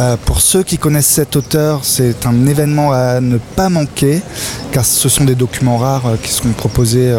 Euh, 0.00 0.16
pour 0.24 0.40
ceux 0.40 0.62
qui 0.62 0.78
connaissent 0.78 1.06
cet 1.06 1.36
auteur, 1.36 1.80
c'est 1.84 2.24
un 2.24 2.46
événement 2.46 2.92
à 2.92 3.20
ne 3.20 3.36
pas 3.36 3.68
manquer, 3.68 4.22
car 4.72 4.86
ce 4.86 5.10
sont 5.10 5.24
des 5.24 5.34
documents 5.34 5.76
rares 5.76 6.06
euh, 6.06 6.16
qui 6.16 6.32
seront 6.32 6.52
proposés 6.52 7.14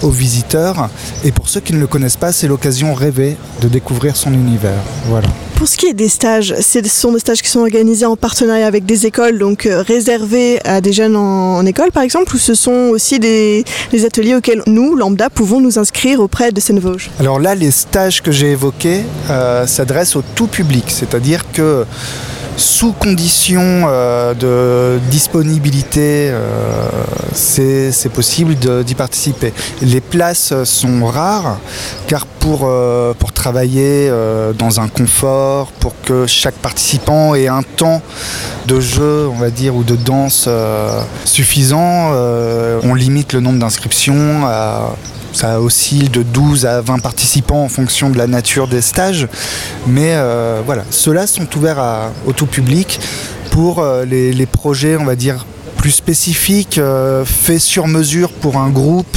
aux 0.00 0.10
visiteurs. 0.10 0.88
Et 1.22 1.32
pour 1.32 1.50
ceux 1.50 1.60
qui 1.60 1.74
ne 1.74 1.80
le 1.80 1.86
connaissent 1.86 2.16
pas, 2.16 2.32
c'est 2.32 2.48
l'occasion 2.48 2.94
rêvée 2.94 3.36
de 3.60 3.68
découvrir 3.68 4.16
son 4.16 4.32
univers. 4.32 4.80
Voilà. 5.10 5.28
Pour 5.60 5.68
ce 5.68 5.76
qui 5.76 5.88
est 5.88 5.92
des 5.92 6.08
stages, 6.08 6.54
ce 6.58 6.82
sont 6.88 7.12
des 7.12 7.18
stages 7.18 7.42
qui 7.42 7.50
sont 7.50 7.60
organisés 7.60 8.06
en 8.06 8.16
partenariat 8.16 8.66
avec 8.66 8.86
des 8.86 9.04
écoles, 9.04 9.38
donc 9.38 9.66
euh, 9.66 9.82
réservés 9.82 10.58
à 10.64 10.80
des 10.80 10.94
jeunes 10.94 11.16
en, 11.16 11.66
école 11.66 11.92
par 11.92 12.02
exemple, 12.02 12.34
ou 12.34 12.38
ce 12.38 12.54
sont 12.54 12.88
aussi 12.88 13.18
des, 13.18 13.66
ateliers 14.06 14.34
auxquels 14.34 14.62
nous, 14.66 14.96
lambda, 14.96 15.28
pouvons 15.28 15.60
nous 15.60 15.78
inscrire 15.78 16.20
auprès 16.20 16.50
de 16.50 16.58
Seine-Vosges 16.60 17.10
Alors 17.20 17.38
là, 17.38 17.54
les 17.54 17.70
stages 17.72 18.22
que 18.22 18.32
j'ai 18.32 18.52
évoqués 18.52 19.02
euh, 19.28 19.66
s'adressent 19.66 20.16
au 20.16 20.22
tout 20.34 20.46
public, 20.46 20.84
c'est-à-dire 20.88 21.44
que 21.52 21.84
sous 22.60 22.92
condition 22.92 23.62
euh, 23.62 24.34
de 24.34 25.00
disponibilité, 25.10 26.32
c'est 27.32 28.12
possible 28.12 28.54
d'y 28.84 28.94
participer. 28.94 29.52
Les 29.82 30.00
places 30.00 30.52
sont 30.64 31.06
rares 31.06 31.58
car 32.06 32.26
pour, 32.40 32.62
euh, 32.64 33.14
travailler 33.34 34.08
euh, 34.10 34.52
dans 34.52 34.80
un 34.80 34.88
confort, 34.88 35.72
pour 35.72 35.94
que 36.02 36.26
chaque 36.26 36.56
participant 36.56 37.34
ait 37.34 37.48
un 37.48 37.62
temps 37.62 38.02
de 38.66 38.80
jeu, 38.80 39.28
on 39.28 39.38
va 39.38 39.50
dire, 39.50 39.76
ou 39.76 39.84
de 39.84 39.96
danse 39.96 40.44
euh, 40.46 41.00
suffisant, 41.24 42.10
on 42.82 42.94
limite 42.94 43.32
le 43.32 43.40
nombre 43.40 43.58
d'inscriptions 43.58 44.44
à 44.44 44.94
ça 45.32 45.60
oscille 45.60 46.10
de 46.10 46.22
12 46.22 46.66
à 46.66 46.80
20 46.80 46.98
participants 46.98 47.62
en 47.62 47.68
fonction 47.68 48.10
de 48.10 48.18
la 48.18 48.26
nature 48.26 48.68
des 48.68 48.80
stages. 48.80 49.28
Mais 49.86 50.14
voilà, 50.64 50.84
ceux-là 50.90 51.26
sont 51.26 51.46
ouverts 51.56 51.82
au 52.26 52.32
tout 52.32 52.46
public 52.46 53.00
pour 53.50 53.84
les, 54.06 54.32
les, 54.32 54.46
projets, 54.46 54.96
on 54.96 55.04
va 55.04 55.16
dire, 55.16 55.46
plus 55.76 55.90
spécifiques, 55.90 56.80
faits 57.24 57.60
sur 57.60 57.86
mesure 57.86 58.30
pour 58.30 58.56
un 58.56 58.70
groupe 58.70 59.16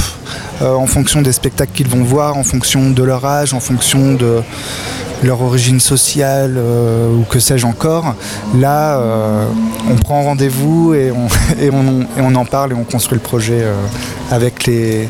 euh, 0.62 0.72
en 0.74 0.86
fonction 0.86 1.20
des 1.20 1.32
spectacles 1.32 1.72
qu'ils 1.72 1.88
vont 1.88 2.04
voir, 2.04 2.36
en 2.36 2.44
fonction 2.44 2.90
de 2.90 3.02
leur 3.02 3.24
âge, 3.24 3.54
en 3.54 3.60
fonction 3.60 4.14
de 4.14 4.40
leur 5.24 5.42
origine 5.42 5.80
sociale 5.80 6.54
euh, 6.56 7.12
ou 7.12 7.24
que 7.24 7.40
sais-je 7.40 7.66
encore. 7.66 8.14
Là, 8.56 8.98
euh, 8.98 9.46
on 9.90 9.96
prend 9.96 10.22
rendez-vous 10.22 10.94
et 10.94 11.10
on, 11.10 12.34
en 12.34 12.44
parle 12.44 12.72
et 12.72 12.74
on 12.74 12.84
construit 12.84 13.18
le 13.18 13.22
projet 13.22 13.64
avec 14.30 14.66
les, 14.66 15.08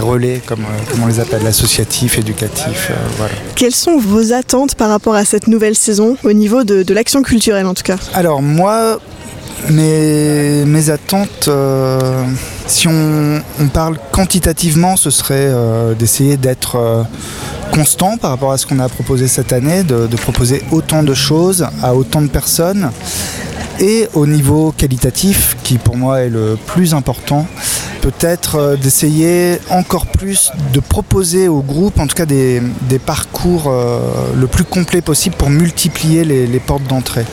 relais, 0.00 0.42
comme, 0.44 0.64
on 1.02 1.06
les 1.06 1.20
appelle, 1.20 1.42
l'associatif, 1.42 2.18
éducatif. 2.18 2.90
Quelles 3.54 3.74
sont 3.74 3.98
vos 3.98 4.32
attentes 4.32 4.74
par 4.74 4.88
rapport 4.90 5.14
à 5.14 5.24
cette 5.24 5.46
nouvelle 5.46 5.76
saison, 5.76 6.16
au 6.24 6.32
niveau 6.32 6.64
de, 6.64 6.92
l'action 6.92 7.22
culturelle 7.22 7.66
en 7.66 7.74
tout 7.74 7.82
cas? 7.82 7.96
Alors 8.14 8.42
moi, 8.42 9.00
mes 9.68 10.90
attentes 10.90 11.48
si 12.66 12.88
on, 12.88 13.42
parle 13.72 13.96
quantitativement, 14.12 14.96
ce 14.96 15.10
serait 15.10 15.34
euh, 15.36 15.94
d'essayer 15.94 16.36
d'être 16.36 16.76
euh, 16.76 17.02
constant 17.72 18.16
par 18.16 18.30
rapport 18.30 18.52
à 18.52 18.58
ce 18.58 18.66
qu'on 18.66 18.78
a 18.80 18.88
proposé 18.88 19.28
cette 19.28 19.52
année, 19.52 19.82
de, 19.84 20.08
proposer 20.16 20.62
autant 20.72 21.02
de 21.02 21.14
choses 21.14 21.66
à 21.82 21.94
autant 21.94 22.22
de 22.22 22.28
personnes. 22.28 22.90
Et 23.78 24.08
au 24.14 24.26
niveau 24.26 24.72
qualitatif, 24.76 25.56
qui 25.62 25.78
pour 25.78 25.96
moi 25.96 26.22
est 26.22 26.30
le 26.30 26.56
plus 26.66 26.94
important, 26.94 27.46
peut-être 28.06 28.54
euh, 28.54 28.76
d'essayer 28.76 29.58
encore 29.68 30.06
plus 30.06 30.52
de 30.72 30.78
proposer 30.78 31.48
au 31.48 31.60
groupe, 31.60 31.98
en 31.98 32.06
tout 32.06 32.14
cas 32.14 32.24
des, 32.24 32.62
parcours 33.04 33.72
le 34.34 34.46
plus 34.46 34.64
complet 34.64 35.00
possible 35.02 35.36
pour 35.36 35.50
multiplier 35.50 36.24
les 36.24 36.60
portes 36.60 36.84
d'entrée. 36.84 37.26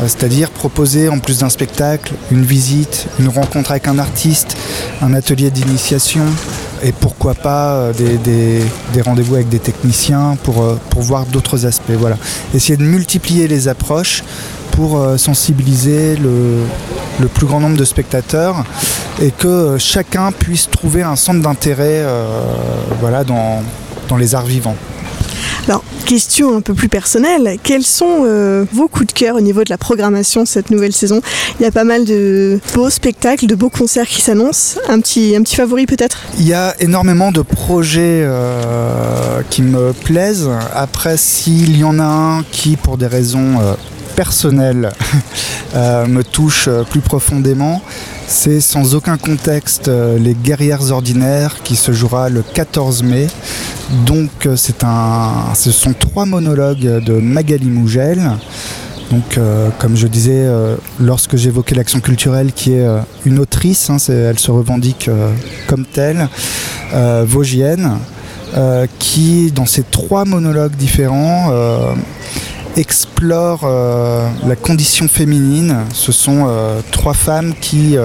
Euh, 0.00 0.04
c'est-à-dire 0.06 0.50
proposer 0.50 1.08
en 1.08 1.18
plus 1.18 1.38
d'un 1.40 1.48
spectacle 1.48 2.14
une 2.30 2.44
visite, 2.44 3.06
une 3.18 3.28
rencontre 3.28 3.70
avec 3.70 3.88
un 3.88 3.98
artiste, 3.98 4.56
un 5.02 5.14
atelier 5.14 5.50
d'initiation 5.50 6.24
et 6.82 6.92
pourquoi 6.92 7.34
pas 7.34 7.74
euh, 7.74 7.92
des, 7.92 9.02
rendez-vous 9.02 9.34
avec 9.34 9.48
des 9.48 9.58
techniciens 9.58 10.36
pour, 10.42 10.62
euh, 10.62 10.78
pour 10.90 11.02
voir 11.02 11.26
d'autres 11.26 11.66
aspects. 11.66 11.92
Voilà. 11.98 12.16
Essayer 12.54 12.76
de 12.76 12.84
multiplier 12.84 13.48
les 13.48 13.68
approches 13.68 14.24
pour 14.70 15.04
sensibiliser 15.18 16.16
le, 16.16 17.26
plus 17.34 17.44
grand 17.44 17.60
nombre 17.60 17.76
de 17.76 17.84
spectateurs 17.84 18.64
et 19.20 19.30
que 19.30 19.76
chacun 19.78 20.32
puisse 20.32 20.68
trouver 20.70 21.02
un 21.02 21.16
centre 21.16 21.42
d'intérêt 21.42 22.04
voilà, 23.00 23.24
dans, 23.24 23.62
dans 24.08 24.16
les 24.16 24.34
arts 24.34 24.46
vivants. 24.46 24.76
Alors, 25.68 25.84
question 26.06 26.56
un 26.56 26.62
peu 26.62 26.74
plus 26.74 26.88
personnelle, 26.88 27.58
quels 27.62 27.84
sont 27.84 28.24
euh, 28.24 28.64
vos 28.72 28.88
coups 28.88 29.08
de 29.08 29.12
cœur 29.12 29.36
au 29.36 29.40
niveau 29.40 29.62
de 29.62 29.70
la 29.70 29.78
programmation 29.78 30.44
cette 30.46 30.70
nouvelle 30.70 30.92
saison? 30.92 31.20
Il 31.58 31.62
y 31.62 31.66
a 31.66 31.70
pas 31.70 31.84
mal 31.84 32.04
de 32.04 32.58
beaux 32.74 32.90
spectacles, 32.90 33.46
de 33.46 33.54
beaux 33.54 33.68
concerts 33.68 34.08
qui 34.08 34.20
s'annoncent. 34.20 34.80
Un 34.88 35.00
petit, 35.00 35.36
un 35.36 35.42
petit 35.42 35.56
favori 35.56 35.86
peut-être? 35.86 36.22
Il 36.38 36.46
y 36.46 36.54
a 36.54 36.74
énormément 36.80 37.30
de 37.30 37.42
projets 37.42 38.22
euh, 38.24 39.42
qui 39.50 39.62
me 39.62 39.92
plaisent. 39.92 40.48
Après, 40.74 41.16
s'il 41.16 41.76
y 41.76 41.84
en 41.84 41.98
a 41.98 42.04
un 42.04 42.42
qui, 42.50 42.76
pour 42.76 42.96
des 42.96 43.06
raisons 43.06 43.60
euh, 43.60 43.74
personnelles, 44.16 44.92
me 45.74 46.22
touche 46.22 46.68
plus 46.90 47.00
profondément, 47.00 47.82
c'est 48.26 48.60
sans 48.60 48.94
aucun 48.94 49.16
contexte 49.16 49.88
Les 49.88 50.34
Guerrières 50.34 50.90
Ordinaires 50.92 51.56
qui 51.62 51.76
se 51.76 51.92
jouera 51.92 52.28
le 52.28 52.42
14 52.42 53.02
mai 53.02 53.28
donc 54.06 54.46
euh, 54.46 54.56
c'est 54.56 54.84
un, 54.84 55.54
ce 55.54 55.72
sont 55.72 55.92
trois 55.92 56.26
monologues 56.26 57.02
de 57.02 57.14
Magali 57.14 57.68
Mougel. 57.68 58.20
Donc, 59.10 59.38
euh, 59.38 59.70
comme 59.80 59.96
je 59.96 60.06
disais, 60.06 60.44
euh, 60.44 60.76
lorsque 61.00 61.36
j'évoquais 61.36 61.74
l'action 61.74 61.98
culturelle, 61.98 62.52
qui 62.52 62.74
est 62.74 62.86
une 63.24 63.40
autrice, 63.40 63.90
hein, 63.90 63.96
elle 64.08 64.38
se 64.38 64.52
revendique 64.52 65.10
comme 65.66 65.84
telle, 65.84 66.28
vosgienne, 67.24 67.98
qui, 69.00 69.50
dans 69.50 69.66
ces 69.66 69.82
trois 69.82 70.24
monologues 70.24 70.76
différents, 70.76 71.50
explore 72.76 73.66
la 74.46 74.56
condition 74.56 75.08
féminine. 75.08 75.84
Ce 75.92 76.12
sont 76.12 76.48
trois 76.90 77.14
femmes 77.14 77.54
qui, 77.60 77.96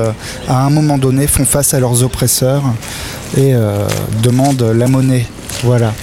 à 0.48 0.66
un 0.66 0.70
moment 0.70 0.98
donné, 0.98 1.28
font 1.28 1.46
face 1.46 1.74
à 1.74 1.80
leurs 1.80 2.04
oppresseurs 2.04 2.64
et 3.38 3.54
demandent 4.24 4.64
la 4.76 4.88
monnaie 4.88 5.28
voilà. 5.64 5.94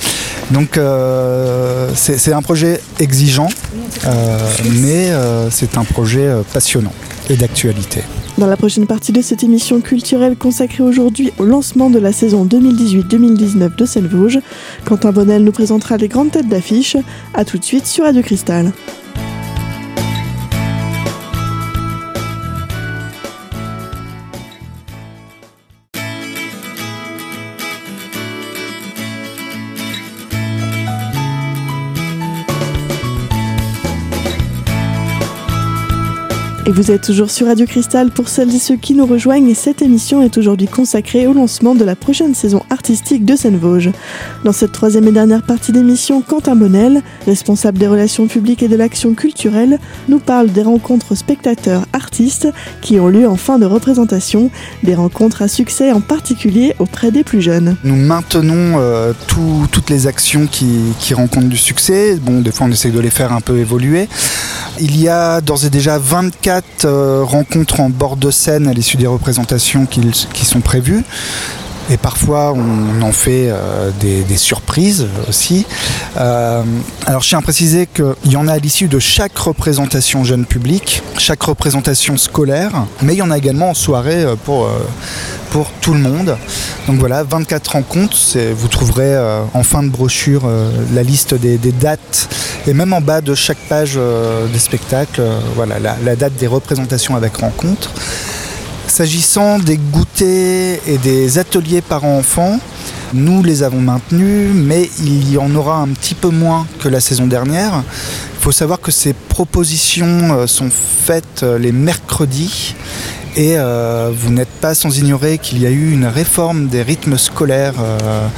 Donc 0.51 0.77
euh, 0.77 1.91
c'est 1.95 2.33
un 2.33 2.43
projet 2.43 2.81
exigeant, 2.99 3.49
euh, 4.07 4.39
mais 4.81 5.11
euh, 5.11 5.49
c'est 5.51 5.79
un 5.79 5.85
projet 5.85 6.31
passionnant 6.53 6.93
et 7.31 7.37
d'actualité. 7.37 8.03
Dans 8.39 8.47
la 8.47 8.57
prochaine 8.57 8.87
partie 8.87 9.13
de 9.13 9.21
cette 9.21 9.45
émission 9.45 9.81
culturelle 9.81 10.37
consacrée 10.37 10.83
aujourd'hui 10.83 11.33
au 11.39 11.45
lancement 11.45 11.91
de 11.91 11.99
la 11.99 12.13
saison 12.13 12.47
2018-2019 12.47 13.77
de 13.77 13.85
Seine-Vosges, 13.85 14.41
Quentin 14.85 15.13
Bonnel 15.13 15.45
nous 15.45 15.53
présentera 15.53 15.99
les 15.99 16.09
grandes 16.09 16.31
têtes 16.31 16.49
d'affiche. 16.49 16.97
A 17.35 17.45
tout 17.45 17.59
de 17.59 17.65
suite 17.65 17.87
sur 17.87 18.05
Radio 18.05 18.23
Cristal. 18.23 18.73
Vous 36.75 36.91
êtes 36.91 37.02
toujours 37.02 37.31
sur 37.31 37.49
Radio 37.49 37.67
Cristal 37.67 38.11
pour 38.11 38.31
celles 38.31 38.55
et 38.55 38.59
ceux 38.59 38.76
qui 38.76 38.95
nous 38.95 39.05
rejoignent 39.05 39.50
et 39.50 39.55
cette 39.55 39.83
émission 39.83 40.23
est 40.23 40.38
aujourd'hui 40.38 40.69
consacrée 40.69 41.26
au 41.26 41.35
lancement 41.35 41.75
de 41.75 41.85
la 41.85 41.95
prochaine 41.95 42.35
saison 42.35 42.62
artistique 42.71 43.26
de 43.26 43.37
Seine-Vosges. 43.37 43.91
Dans 44.43 44.52
cette 44.52 44.73
troisième 44.73 45.07
et 45.07 45.12
dernière 45.12 45.43
partie 45.43 45.73
d'émission, 45.73 46.23
Quentin 46.23 46.57
Bonnel, 46.57 47.02
responsable 47.26 47.76
des 47.76 47.87
relations 47.87 48.26
publiques 48.26 48.62
et 48.62 48.69
de 48.69 48.76
l'action 48.76 49.12
culturelle, 49.12 49.81
nous 50.09 50.19
parle 50.19 50.50
des 50.50 50.62
rencontres 50.62 51.14
spectateurs-artistes 51.14 52.49
qui 52.81 52.99
ont 52.99 53.09
lieu 53.09 53.29
en 53.29 53.37
fin 53.37 53.59
de 53.59 53.67
représentation, 53.67 54.50
des 54.83 54.95
rencontres 54.95 55.43
à 55.43 55.49
succès 55.49 55.93
en 55.93 56.00
particulier 56.00 56.75
auprès 56.79 57.11
des 57.11 57.23
plus 57.23 57.43
jeunes. 57.43 57.76
Nous 57.85 57.97
maintenons 57.97 58.79
euh, 58.79 59.12
toutes 59.29 59.91
les 59.91 60.07
actions 60.07 60.47
qui, 60.47 60.81
qui 60.99 61.12
rencontrent 61.12 61.49
du 61.49 61.59
succès. 61.59 62.17
Bon, 62.17 62.41
des 62.41 62.50
fois 62.50 62.67
on 62.67 62.71
essaie 62.71 62.91
de 62.91 63.00
les 63.00 63.11
faire 63.11 63.35
un 63.35 63.43
peu 63.43 63.59
évoluer. 63.59 64.09
Il 64.81 64.99
y 64.99 65.07
a 65.07 65.43
d'ores 65.43 65.67
et 65.67 65.71
déjà 65.71 65.99
24 65.99 66.62
euh, 66.85 67.23
rencontres 67.25 67.81
en 67.81 67.90
bord 67.90 68.16
de 68.16 68.31
scène 68.31 68.66
à 68.66 68.73
l'issue 68.73 68.97
des 68.97 69.07
représentations 69.07 69.87
qui 69.87 70.45
sont 70.45 70.61
prévues. 70.61 71.04
Et 71.91 71.97
parfois, 71.97 72.53
on 72.53 73.03
en 73.03 73.12
fait 73.12 73.49
euh, 73.51 73.91
des, 74.01 74.37
surprises 74.37 75.07
aussi. 75.29 75.67
Euh, 76.17 76.62
alors, 77.07 77.23
je 77.23 77.29
tiens 77.29 77.39
à 77.39 77.43
préciser 77.43 77.87
qu'il 77.87 78.33
y 78.33 78.37
en 78.37 78.49
a 78.49 78.55
à 78.55 78.59
l'issue 78.59 78.89
de 78.89 78.99
chaque 78.99 79.37
représentation 79.37 80.25
jeune 80.25 80.47
public, 80.47 81.03
chaque 81.19 81.43
représentation 81.43 82.17
scolaire, 82.17 82.87
mais 83.03 83.15
il 83.15 83.19
y 83.19 83.23
en 83.23 83.31
a 83.31 83.39
également 83.39 83.71
en 83.71 83.75
soirée 83.75 84.25
pour, 84.45 84.69
pour 85.53 85.71
tout 85.83 85.93
le 85.93 86.01
monde. 86.01 86.37
Donc 86.87 86.97
voilà, 86.97 87.23
24 87.23 87.73
rencontres. 87.73 88.17
Vous 88.55 88.69
trouverez 88.69 89.15
euh, 89.15 89.43
en 89.53 89.62
fin 89.62 89.83
de 89.83 89.91
brochure 89.91 90.43
euh, 90.47 90.71
la 90.95 91.03
liste 91.03 91.35
des, 91.35 91.59
dates 91.59 92.29
et 92.67 92.73
même 92.73 92.93
en 92.93 93.01
bas 93.01 93.21
de 93.21 93.35
chaque 93.35 93.59
page 93.69 93.95
euh, 93.97 94.47
des 94.47 94.59
spectacles, 94.59 95.23
voilà, 95.55 95.77
la, 95.79 96.17
date 96.17 96.35
des 96.37 96.47
représentations 96.47 97.15
avec 97.17 97.37
rencontres. 97.37 97.93
S'agissant 98.93 99.59
des 99.59 99.79
goûters 99.79 100.79
et 100.87 100.99
des 100.99 101.39
ateliers 101.39 101.81
parents-enfants, 101.81 102.61
nous 103.15 103.43
les 103.43 103.63
avons 103.63 103.81
maintenus, 103.81 104.51
mais 104.55 104.91
il 104.99 105.33
y 105.33 105.39
en 105.39 105.55
aura 105.55 105.79
un 105.79 105.89
petit 105.89 106.15
peu 106.15 106.29
moins 106.29 106.67
que 106.79 106.91
la 106.91 107.01
saison 107.01 107.27
dernière. 107.27 107.83
Il 108.35 108.43
faut 108.43 108.53
savoir 108.53 108.83
que 108.83 108.91
ces 108.91 109.15
propositions 109.15 110.47
sont 110.47 110.69
faites 110.69 111.43
les 111.43 111.73
mercredis 111.73 112.75
et 113.35 113.57
euh, 113.57 114.11
vous 114.15 114.31
n'êtes 114.31 114.51
pas 114.61 114.75
sans 114.75 114.99
ignorer 114.99 115.39
qu'il 115.39 115.59
y 115.59 115.67
a 115.67 115.71
eu 115.71 115.93
une 115.93 116.05
réforme 116.05 116.67
des 116.69 116.83
rythmes 116.83 117.17
scolaires 117.17 117.75
euh, 117.81 118.29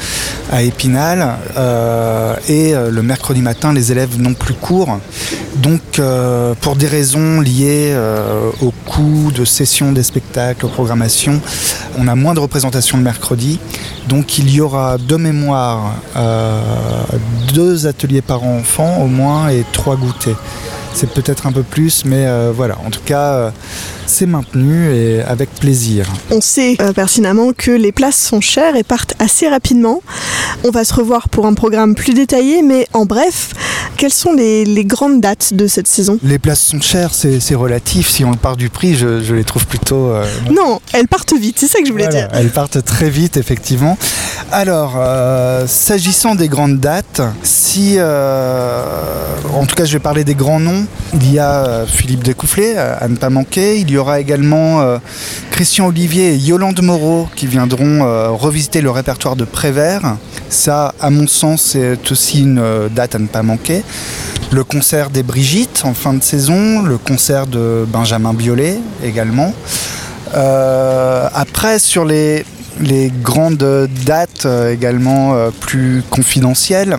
à 0.53 0.63
Épinal. 0.63 1.37
Euh, 1.57 2.37
et 2.49 2.75
le 2.75 3.03
mercredi 3.03 3.41
matin, 3.43 3.73
les 3.73 3.91
élèves 3.91 4.21
n'ont 4.21 4.35
plus 4.35 4.55
cours. 4.55 4.99
Donc, 5.57 6.01
pour 6.61 6.77
des 6.77 6.87
raisons 6.87 7.41
liées 7.41 7.97
au 8.61 8.73
coût 8.87 9.31
de 9.35 9.45
session 9.45 9.93
des 9.93 10.03
spectacles, 10.03 10.67
aux 10.67 10.69
programmations, 10.69 11.41
on 11.99 12.09
a 12.09 12.15
moins 12.15 12.35
de 12.35 12.41
représentations 12.41 12.99
le 12.99 13.05
mercredi. 13.05 13.59
Donc, 14.09 14.39
il 14.39 14.51
y 14.51 14.61
aura 14.61 14.99
de 14.99 15.17
mémoire 15.17 15.95
deux 17.55 17.87
ateliers 17.87 18.23
par 18.23 18.45
enfant 18.45 18.99
au 19.03 19.07
moins 19.07 19.49
et 19.49 19.65
trois 19.73 19.97
goûters 19.97 20.37
c'est 20.95 21.11
peut-être 21.11 21.47
un 21.47 21.53
peu 21.53 21.63
plus, 21.63 22.05
mais 22.05 22.27
euh, 22.27 22.53
voilà, 22.55 22.79
en 22.87 22.91
tout 22.91 23.01
cas, 23.05 23.35
euh, 23.35 23.51
c'est 24.07 24.27
maintenu 24.27 24.95
et 24.95 25.23
avec 25.23 25.51
plaisir. 25.51 26.07
On 26.31 26.41
sait 26.41 26.77
euh, 26.81 26.93
pertinemment 26.93 27.53
que 27.53 27.73
les 27.73 27.93
places 27.93 28.17
sont 28.17 28.41
chères 28.41 28.77
et 28.77 28.85
partent 28.85 29.15
assez 29.19 29.49
rapidement. 29.49 30.03
On 30.63 30.71
va 30.71 30.85
se 30.85 30.95
revoir 30.95 31.29
pour 31.29 31.47
un 31.47 31.55
programme 31.55 31.95
plus 31.95 32.15
détaillé, 32.15 32.63
mais 32.63 32.87
en 32.93 33.07
bref, 33.07 33.51
quelles 33.97 34.13
sont 34.13 34.33
les, 34.33 34.65
les 34.65 34.85
grandes 34.85 35.21
dates 35.21 35.53
de 35.53 35.67
cette 35.67 35.89
saison? 35.89 36.19
Les 36.23 36.39
places 36.39 36.63
sont 36.63 36.81
chères, 36.81 37.13
c'est 37.13 37.55
relatif. 37.55 38.09
Si 38.09 38.25
on 38.25 38.35
part 38.35 38.57
du 38.57 38.69
prix, 38.71 38.95
je, 38.95 39.23
je 39.23 39.35
les 39.35 39.45
trouve 39.45 39.67
plutôt. 39.67 40.13
Non, 40.51 40.81
elles 40.93 41.09
partent 41.09 41.35
vite, 41.35 41.57
c'est 41.59 41.69
ça 41.69 41.81
que 41.81 41.87
je 41.87 41.93
voulais 41.93 42.05
voilà, 42.05 42.29
dire. 42.29 42.39
Elles 42.39 42.51
partent 42.51 42.85
très 42.85 43.11
vite, 43.11 43.37
effectivement. 43.37 43.99
Alors, 44.53 44.97
s'agissant 45.67 46.35
des 46.35 46.49
grandes 46.49 46.79
dates, 46.79 47.21
si. 47.43 47.99
En 48.01 49.67
tout 49.67 49.75
cas, 49.75 49.85
je 49.85 49.93
vais 49.93 50.03
parler 50.03 50.25
des 50.25 50.35
grands 50.35 50.61
noms. 50.61 50.84
Il 51.15 51.33
y 51.33 51.39
a 51.39 51.65
euh, 51.67 51.87
Philippe 51.87 52.23
Découfflé, 52.23 52.77
à 52.77 53.07
ne 53.09 53.17
pas 53.17 53.31
manquer. 53.31 53.79
Il 53.79 53.91
y 53.91 53.97
aura 53.97 54.21
également 54.21 54.81
euh, 54.81 54.99
Christian 55.51 55.87
Olivier 55.87 56.35
et 56.35 56.37
Yolande 56.37 56.83
Moreau 56.83 57.29
qui 57.37 57.47
viendront 57.47 58.05
euh, 58.05 58.31
revisiter 58.31 58.81
le 58.81 58.91
répertoire 58.91 59.37
de 59.37 59.45
Prévert. 59.45 60.17
Ça, 60.49 60.95
à 61.01 61.11
mon 61.11 61.27
sens, 61.27 61.63
c'est 61.73 62.11
aussi 62.11 62.43
une 62.43 62.59
euh, 62.59 62.89
date 62.89 63.15
à 63.15 63.19
ne 63.19 63.27
pas 63.27 63.43
manquer. 63.43 63.85
Le 64.51 64.65
concert 64.65 65.11
des 65.11 65.23
Brigitte 65.23 65.83
en 65.85 65.95
fin 65.95 66.13
de 66.13 66.23
saison, 66.23 66.83
le 66.83 66.99
concert 66.99 67.47
de 67.47 67.87
Benjamin 67.89 68.35
Biolay 68.35 68.79
également. 69.03 69.53
Euh, 70.35 71.29
après, 71.33 71.79
sur 71.79 72.05
les, 72.05 72.45
les 72.81 73.13
grandes 73.23 73.89
dates 74.05 74.47
euh, 74.47 74.73
également 74.73 75.35
euh, 75.35 75.51
plus 75.51 76.03
confidentielles, 76.11 76.99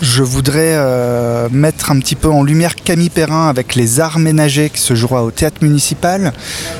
je 0.00 0.22
voudrais 0.22 0.74
euh, 0.74 1.48
mettre 1.50 1.90
un 1.90 1.98
petit 1.98 2.14
peu 2.14 2.28
en 2.28 2.42
lumière 2.42 2.74
Camille 2.74 3.10
Perrin 3.10 3.48
avec 3.48 3.74
les 3.74 4.00
arts 4.00 4.18
ménagers 4.18 4.70
qui 4.70 4.80
se 4.80 4.94
jouera 4.94 5.24
au 5.24 5.30
théâtre 5.30 5.62
municipal. 5.62 6.32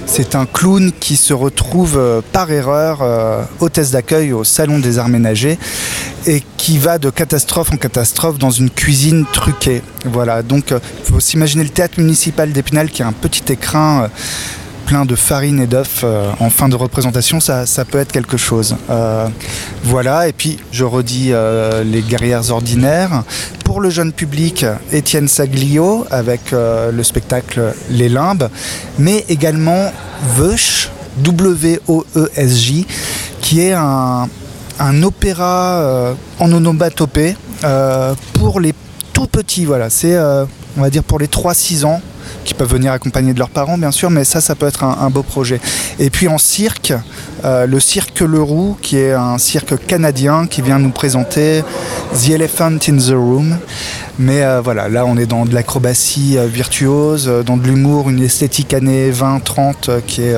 C'est 0.07 0.35
un 0.35 0.47
clown 0.47 0.93
qui 0.99 1.17
se 1.17 1.33
retrouve 1.33 2.01
par 2.33 2.51
erreur 2.51 3.03
hôtesse 3.61 3.91
d'accueil 3.91 4.33
au 4.33 4.45
salon 4.45 4.79
des 4.79 4.99
arts 4.99 5.09
ménagers 5.09 5.59
et 6.27 6.43
qui 6.57 6.79
va 6.79 6.99
de 6.99 7.11
catastrophe 7.11 7.73
en 7.73 7.77
catastrophe 7.77 8.39
dans 8.39 8.51
une 8.51 8.71
cuisine 8.71 9.25
truquée. 9.33 9.83
Voilà, 10.05 10.43
donc 10.43 10.71
il 10.71 11.13
faut 11.13 11.21
s'imaginer 11.21 11.65
le 11.65 11.71
théâtre 11.71 12.01
municipal 12.01 12.53
d'Épinal 12.53 12.91
qui 12.91 13.03
a 13.03 13.07
un 13.07 13.13
petit 13.13 13.53
écrin 13.53 14.09
plein 14.87 15.05
de 15.05 15.17
farine 15.17 15.61
et 15.61 15.67
d'œufs 15.67 16.03
euh, 16.05 16.31
en 16.39 16.49
fin 16.49 16.69
de 16.69 16.77
représentation, 16.77 17.41
ça, 17.41 17.67
ça 17.67 17.85
peut 17.85 17.99
être 17.99 18.13
quelque 18.13 18.37
chose. 18.37 18.77
Euh, 18.89 19.27
voilà, 19.83 20.29
et 20.29 20.33
puis 20.33 20.59
je 20.71 20.85
redis 20.85 21.31
euh, 21.33 21.83
les 21.83 22.03
guerrières 22.03 22.51
ordinaires. 22.51 23.25
Pour 23.65 23.81
le 23.81 23.91
jeune 23.91 24.13
public, 24.13 24.65
Étienne 24.93 25.27
Saglio 25.27 26.07
avec 26.11 26.53
le 26.53 27.03
spectacle 27.03 27.75
Les 27.91 28.09
Limbes, 28.09 28.49
mais 28.99 29.25
également 29.29 29.93
Veuch, 30.37 30.91
W-O-E-S-J, 31.19 32.87
qui 33.41 33.61
est 33.63 33.73
un, 33.73 34.29
un 34.79 35.03
opéra 35.03 36.15
en 36.39 36.53
onomatopée 36.53 37.37
pour 38.35 38.61
les 38.61 38.73
tout 39.13 39.27
petits. 39.27 39.65
Voilà, 39.65 39.91
c'est 39.91 40.17
on 40.17 40.81
va 40.81 40.91
dire 40.91 41.03
pour 41.03 41.19
les 41.19 41.27
3-6 41.27 41.85
ans 41.85 42.01
qui 42.45 42.55
peuvent 42.55 42.71
venir 42.73 42.93
accompagner 42.93 43.33
de 43.33 43.39
leurs 43.39 43.51
parents 43.51 43.79
bien 43.79 43.91
sûr 43.91 44.11
mais 44.11 44.25
ça 44.25 44.41
ça 44.41 44.55
peut 44.55 44.67
être 44.67 44.85
un, 44.85 44.99
un 45.01 45.11
beau 45.11 45.23
projet. 45.23 45.61
Et 45.99 46.11
puis 46.11 46.29
en 46.29 46.39
cirque 46.39 46.93
euh, 47.45 47.67
le 47.67 47.81
cirque 47.81 48.21
Leroux 48.21 48.77
qui 48.81 48.99
est 48.99 49.13
un 49.13 49.39
cirque 49.39 49.87
canadien 49.87 50.47
qui 50.47 50.63
vient 50.63 50.79
nous 50.79 50.91
présenter 50.91 51.63
The 52.15 52.31
Elephant 52.31 52.79
in 52.89 52.97
the 52.97 53.11
Room. 53.11 53.57
Mais 54.19 54.43
euh, 54.43 54.63
voilà 54.63 54.89
là 54.89 55.05
on 55.05 55.19
est 55.19 55.27
dans 55.27 55.45
de 55.45 55.53
l'acrobatie 55.53 56.39
euh, 56.39 56.47
virtuose 56.47 57.31
dans 57.45 57.59
de 57.59 57.67
l'humour 57.67 58.09
une 58.09 58.23
esthétique 58.23 58.73
années 58.73 59.11
20 59.11 59.41
30 59.45 59.89
euh, 59.89 60.01
qui 60.07 60.23
est 60.23 60.37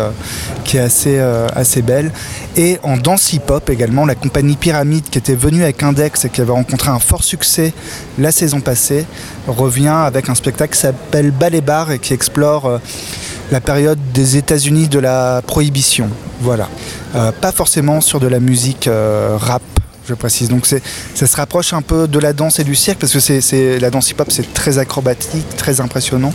qui 0.64 0.76
est 0.76 0.80
assez 0.80 1.18
assez 1.54 1.82
belle. 1.82 2.10
Et 2.56 2.78
en 2.82 2.96
danse 2.96 3.32
hip 3.32 3.42
hop 3.48 3.70
également 3.70 4.04
la 4.04 4.16
compagnie 4.16 4.56
Pyramide 4.56 5.04
qui 5.08 5.18
était 5.18 5.36
venue 5.36 5.62
avec 5.62 5.82
Index 5.82 6.24
et 6.24 6.28
qui 6.28 6.40
avait 6.40 6.52
rencontré 6.52 6.90
un 6.90 6.98
fort 6.98 7.22
succès 7.22 7.72
la 8.18 8.32
saison 8.32 8.60
passée 8.60 9.06
revient 9.46 9.88
avec 9.88 10.28
un 10.28 10.34
spectacle 10.34 10.74
qui 10.74 10.80
s'appelle 10.80 11.30
Ballet 11.30 11.60
Bar 11.60 11.92
et 11.92 11.98
qui 12.00 12.14
explore 12.14 12.80
la 13.50 13.60
période 13.60 13.98
des 14.12 14.36
États-Unis 14.36 14.88
de 14.88 14.98
la 14.98 15.42
prohibition. 15.46 16.08
Voilà. 16.40 16.68
Euh, 17.14 17.32
pas 17.32 17.52
forcément 17.52 18.00
sur 18.00 18.20
de 18.20 18.26
la 18.26 18.40
musique 18.40 18.88
euh, 18.88 19.36
rap. 19.38 19.62
Je 20.06 20.14
précise. 20.14 20.48
Donc 20.48 20.64
ça 20.64 21.26
se 21.26 21.36
rapproche 21.36 21.74
un 21.74 21.82
peu 21.82 22.08
de 22.08 22.18
la 22.18 22.32
danse 22.32 22.58
et 22.60 22.64
du 22.64 22.74
cirque 22.74 22.98
parce 22.98 23.12
que 23.12 23.20
c'est, 23.20 23.78
la 23.78 23.90
danse 23.90 24.10
hip-hop, 24.10 24.28
c'est 24.30 24.54
très 24.54 24.78
acrobatique, 24.78 25.44
très 25.58 25.82
impressionnant. 25.82 26.32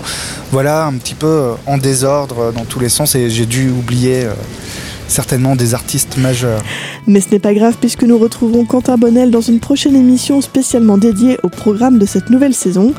Voilà, 0.51 0.85
un 0.85 0.93
petit 0.93 1.15
peu 1.15 1.25
euh, 1.25 1.53
en 1.65 1.79
désordre 1.79 2.51
dans 2.51 2.65
tous 2.65 2.79
les 2.79 2.89
sens 2.89 3.15
et 3.15 3.31
j'ai 3.31 3.47
dû 3.47 3.71
oublier 3.71 4.27
certainement 5.07 5.55
des 5.55 5.73
artistes 5.73 6.17
majeurs. 6.17 6.61
Mais 7.07 7.19
ce 7.19 7.31
n'est 7.31 7.39
pas 7.39 7.55
grave 7.55 7.75
puisque 7.79 8.03
nous 8.03 8.19
retrouverons 8.19 8.65
Quentin 8.65 8.97
Bonnel 8.97 9.31
dans 9.31 9.41
une 9.41 9.59
prochaine 9.59 9.95
émission 9.95 10.39
spécialement 10.41 10.99
dédiée 10.99 11.39
au 11.41 11.49
programme 11.49 11.97
de 11.97 12.05
cette 12.05 12.29
nouvelle 12.29 12.53
saison. 12.53 12.93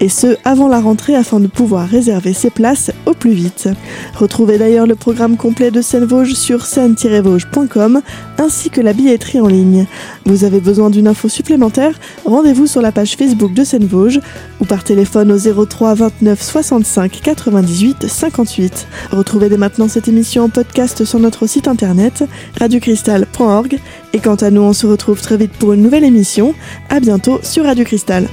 Et 0.00 0.08
ce, 0.08 0.36
avant 0.46 0.68
la 0.68 0.80
rentrée 0.80 1.14
afin 1.14 1.40
de 1.40 1.46
pouvoir 1.46 1.86
réserver 1.86 2.32
ses 2.32 2.48
places 2.48 2.90
au 3.04 3.12
plus 3.12 3.32
vite. 3.32 3.68
Retrouvez 4.14 4.56
d'ailleurs 4.56 4.86
le 4.86 4.94
programme 4.94 5.36
complet 5.36 5.70
de 5.70 5.82
Seine-Vosges 5.82 6.32
sur 6.32 6.64
seine-vosges.com 6.64 8.00
ainsi 8.38 8.70
que 8.70 8.80
la 8.80 8.94
billetterie 8.94 9.40
en 9.40 9.46
ligne. 9.46 9.86
Vous 10.24 10.44
avez 10.44 10.60
besoin 10.60 10.88
d'une 10.88 11.06
info 11.06 11.28
supplémentaire? 11.28 12.00
Rendez-vous 12.24 12.66
sur 12.66 12.80
la 12.80 12.92
page 12.92 13.16
Facebook 13.16 13.52
de 13.52 13.62
Seine-Vosges 13.62 14.20
ou 14.60 14.64
par 14.64 14.84
téléphone 14.84 15.32
au 15.32 15.66
03 15.66 15.94
29 15.94 16.42
65 16.42 17.20
98 17.22 18.08
58. 18.08 18.86
Retrouvez 19.12 19.50
dès 19.50 19.58
maintenant 19.58 19.88
cette 19.88 20.08
émission 20.08 20.44
en 20.44 20.48
podcast 20.48 21.04
sur 21.04 21.18
notre 21.18 21.46
site 21.46 21.68
internet 21.68 22.24
radiocristal.org 22.58 23.78
et 24.14 24.18
quant 24.18 24.36
à 24.36 24.50
nous 24.50 24.62
on 24.62 24.72
se 24.72 24.86
retrouve 24.86 25.20
très 25.20 25.36
vite 25.36 25.52
pour 25.52 25.74
une 25.74 25.82
nouvelle 25.82 26.04
émission. 26.04 26.54
À 26.88 27.00
bientôt 27.00 27.38
sur 27.42 27.64
Radio 27.64 27.84
Cristal. 27.84 28.26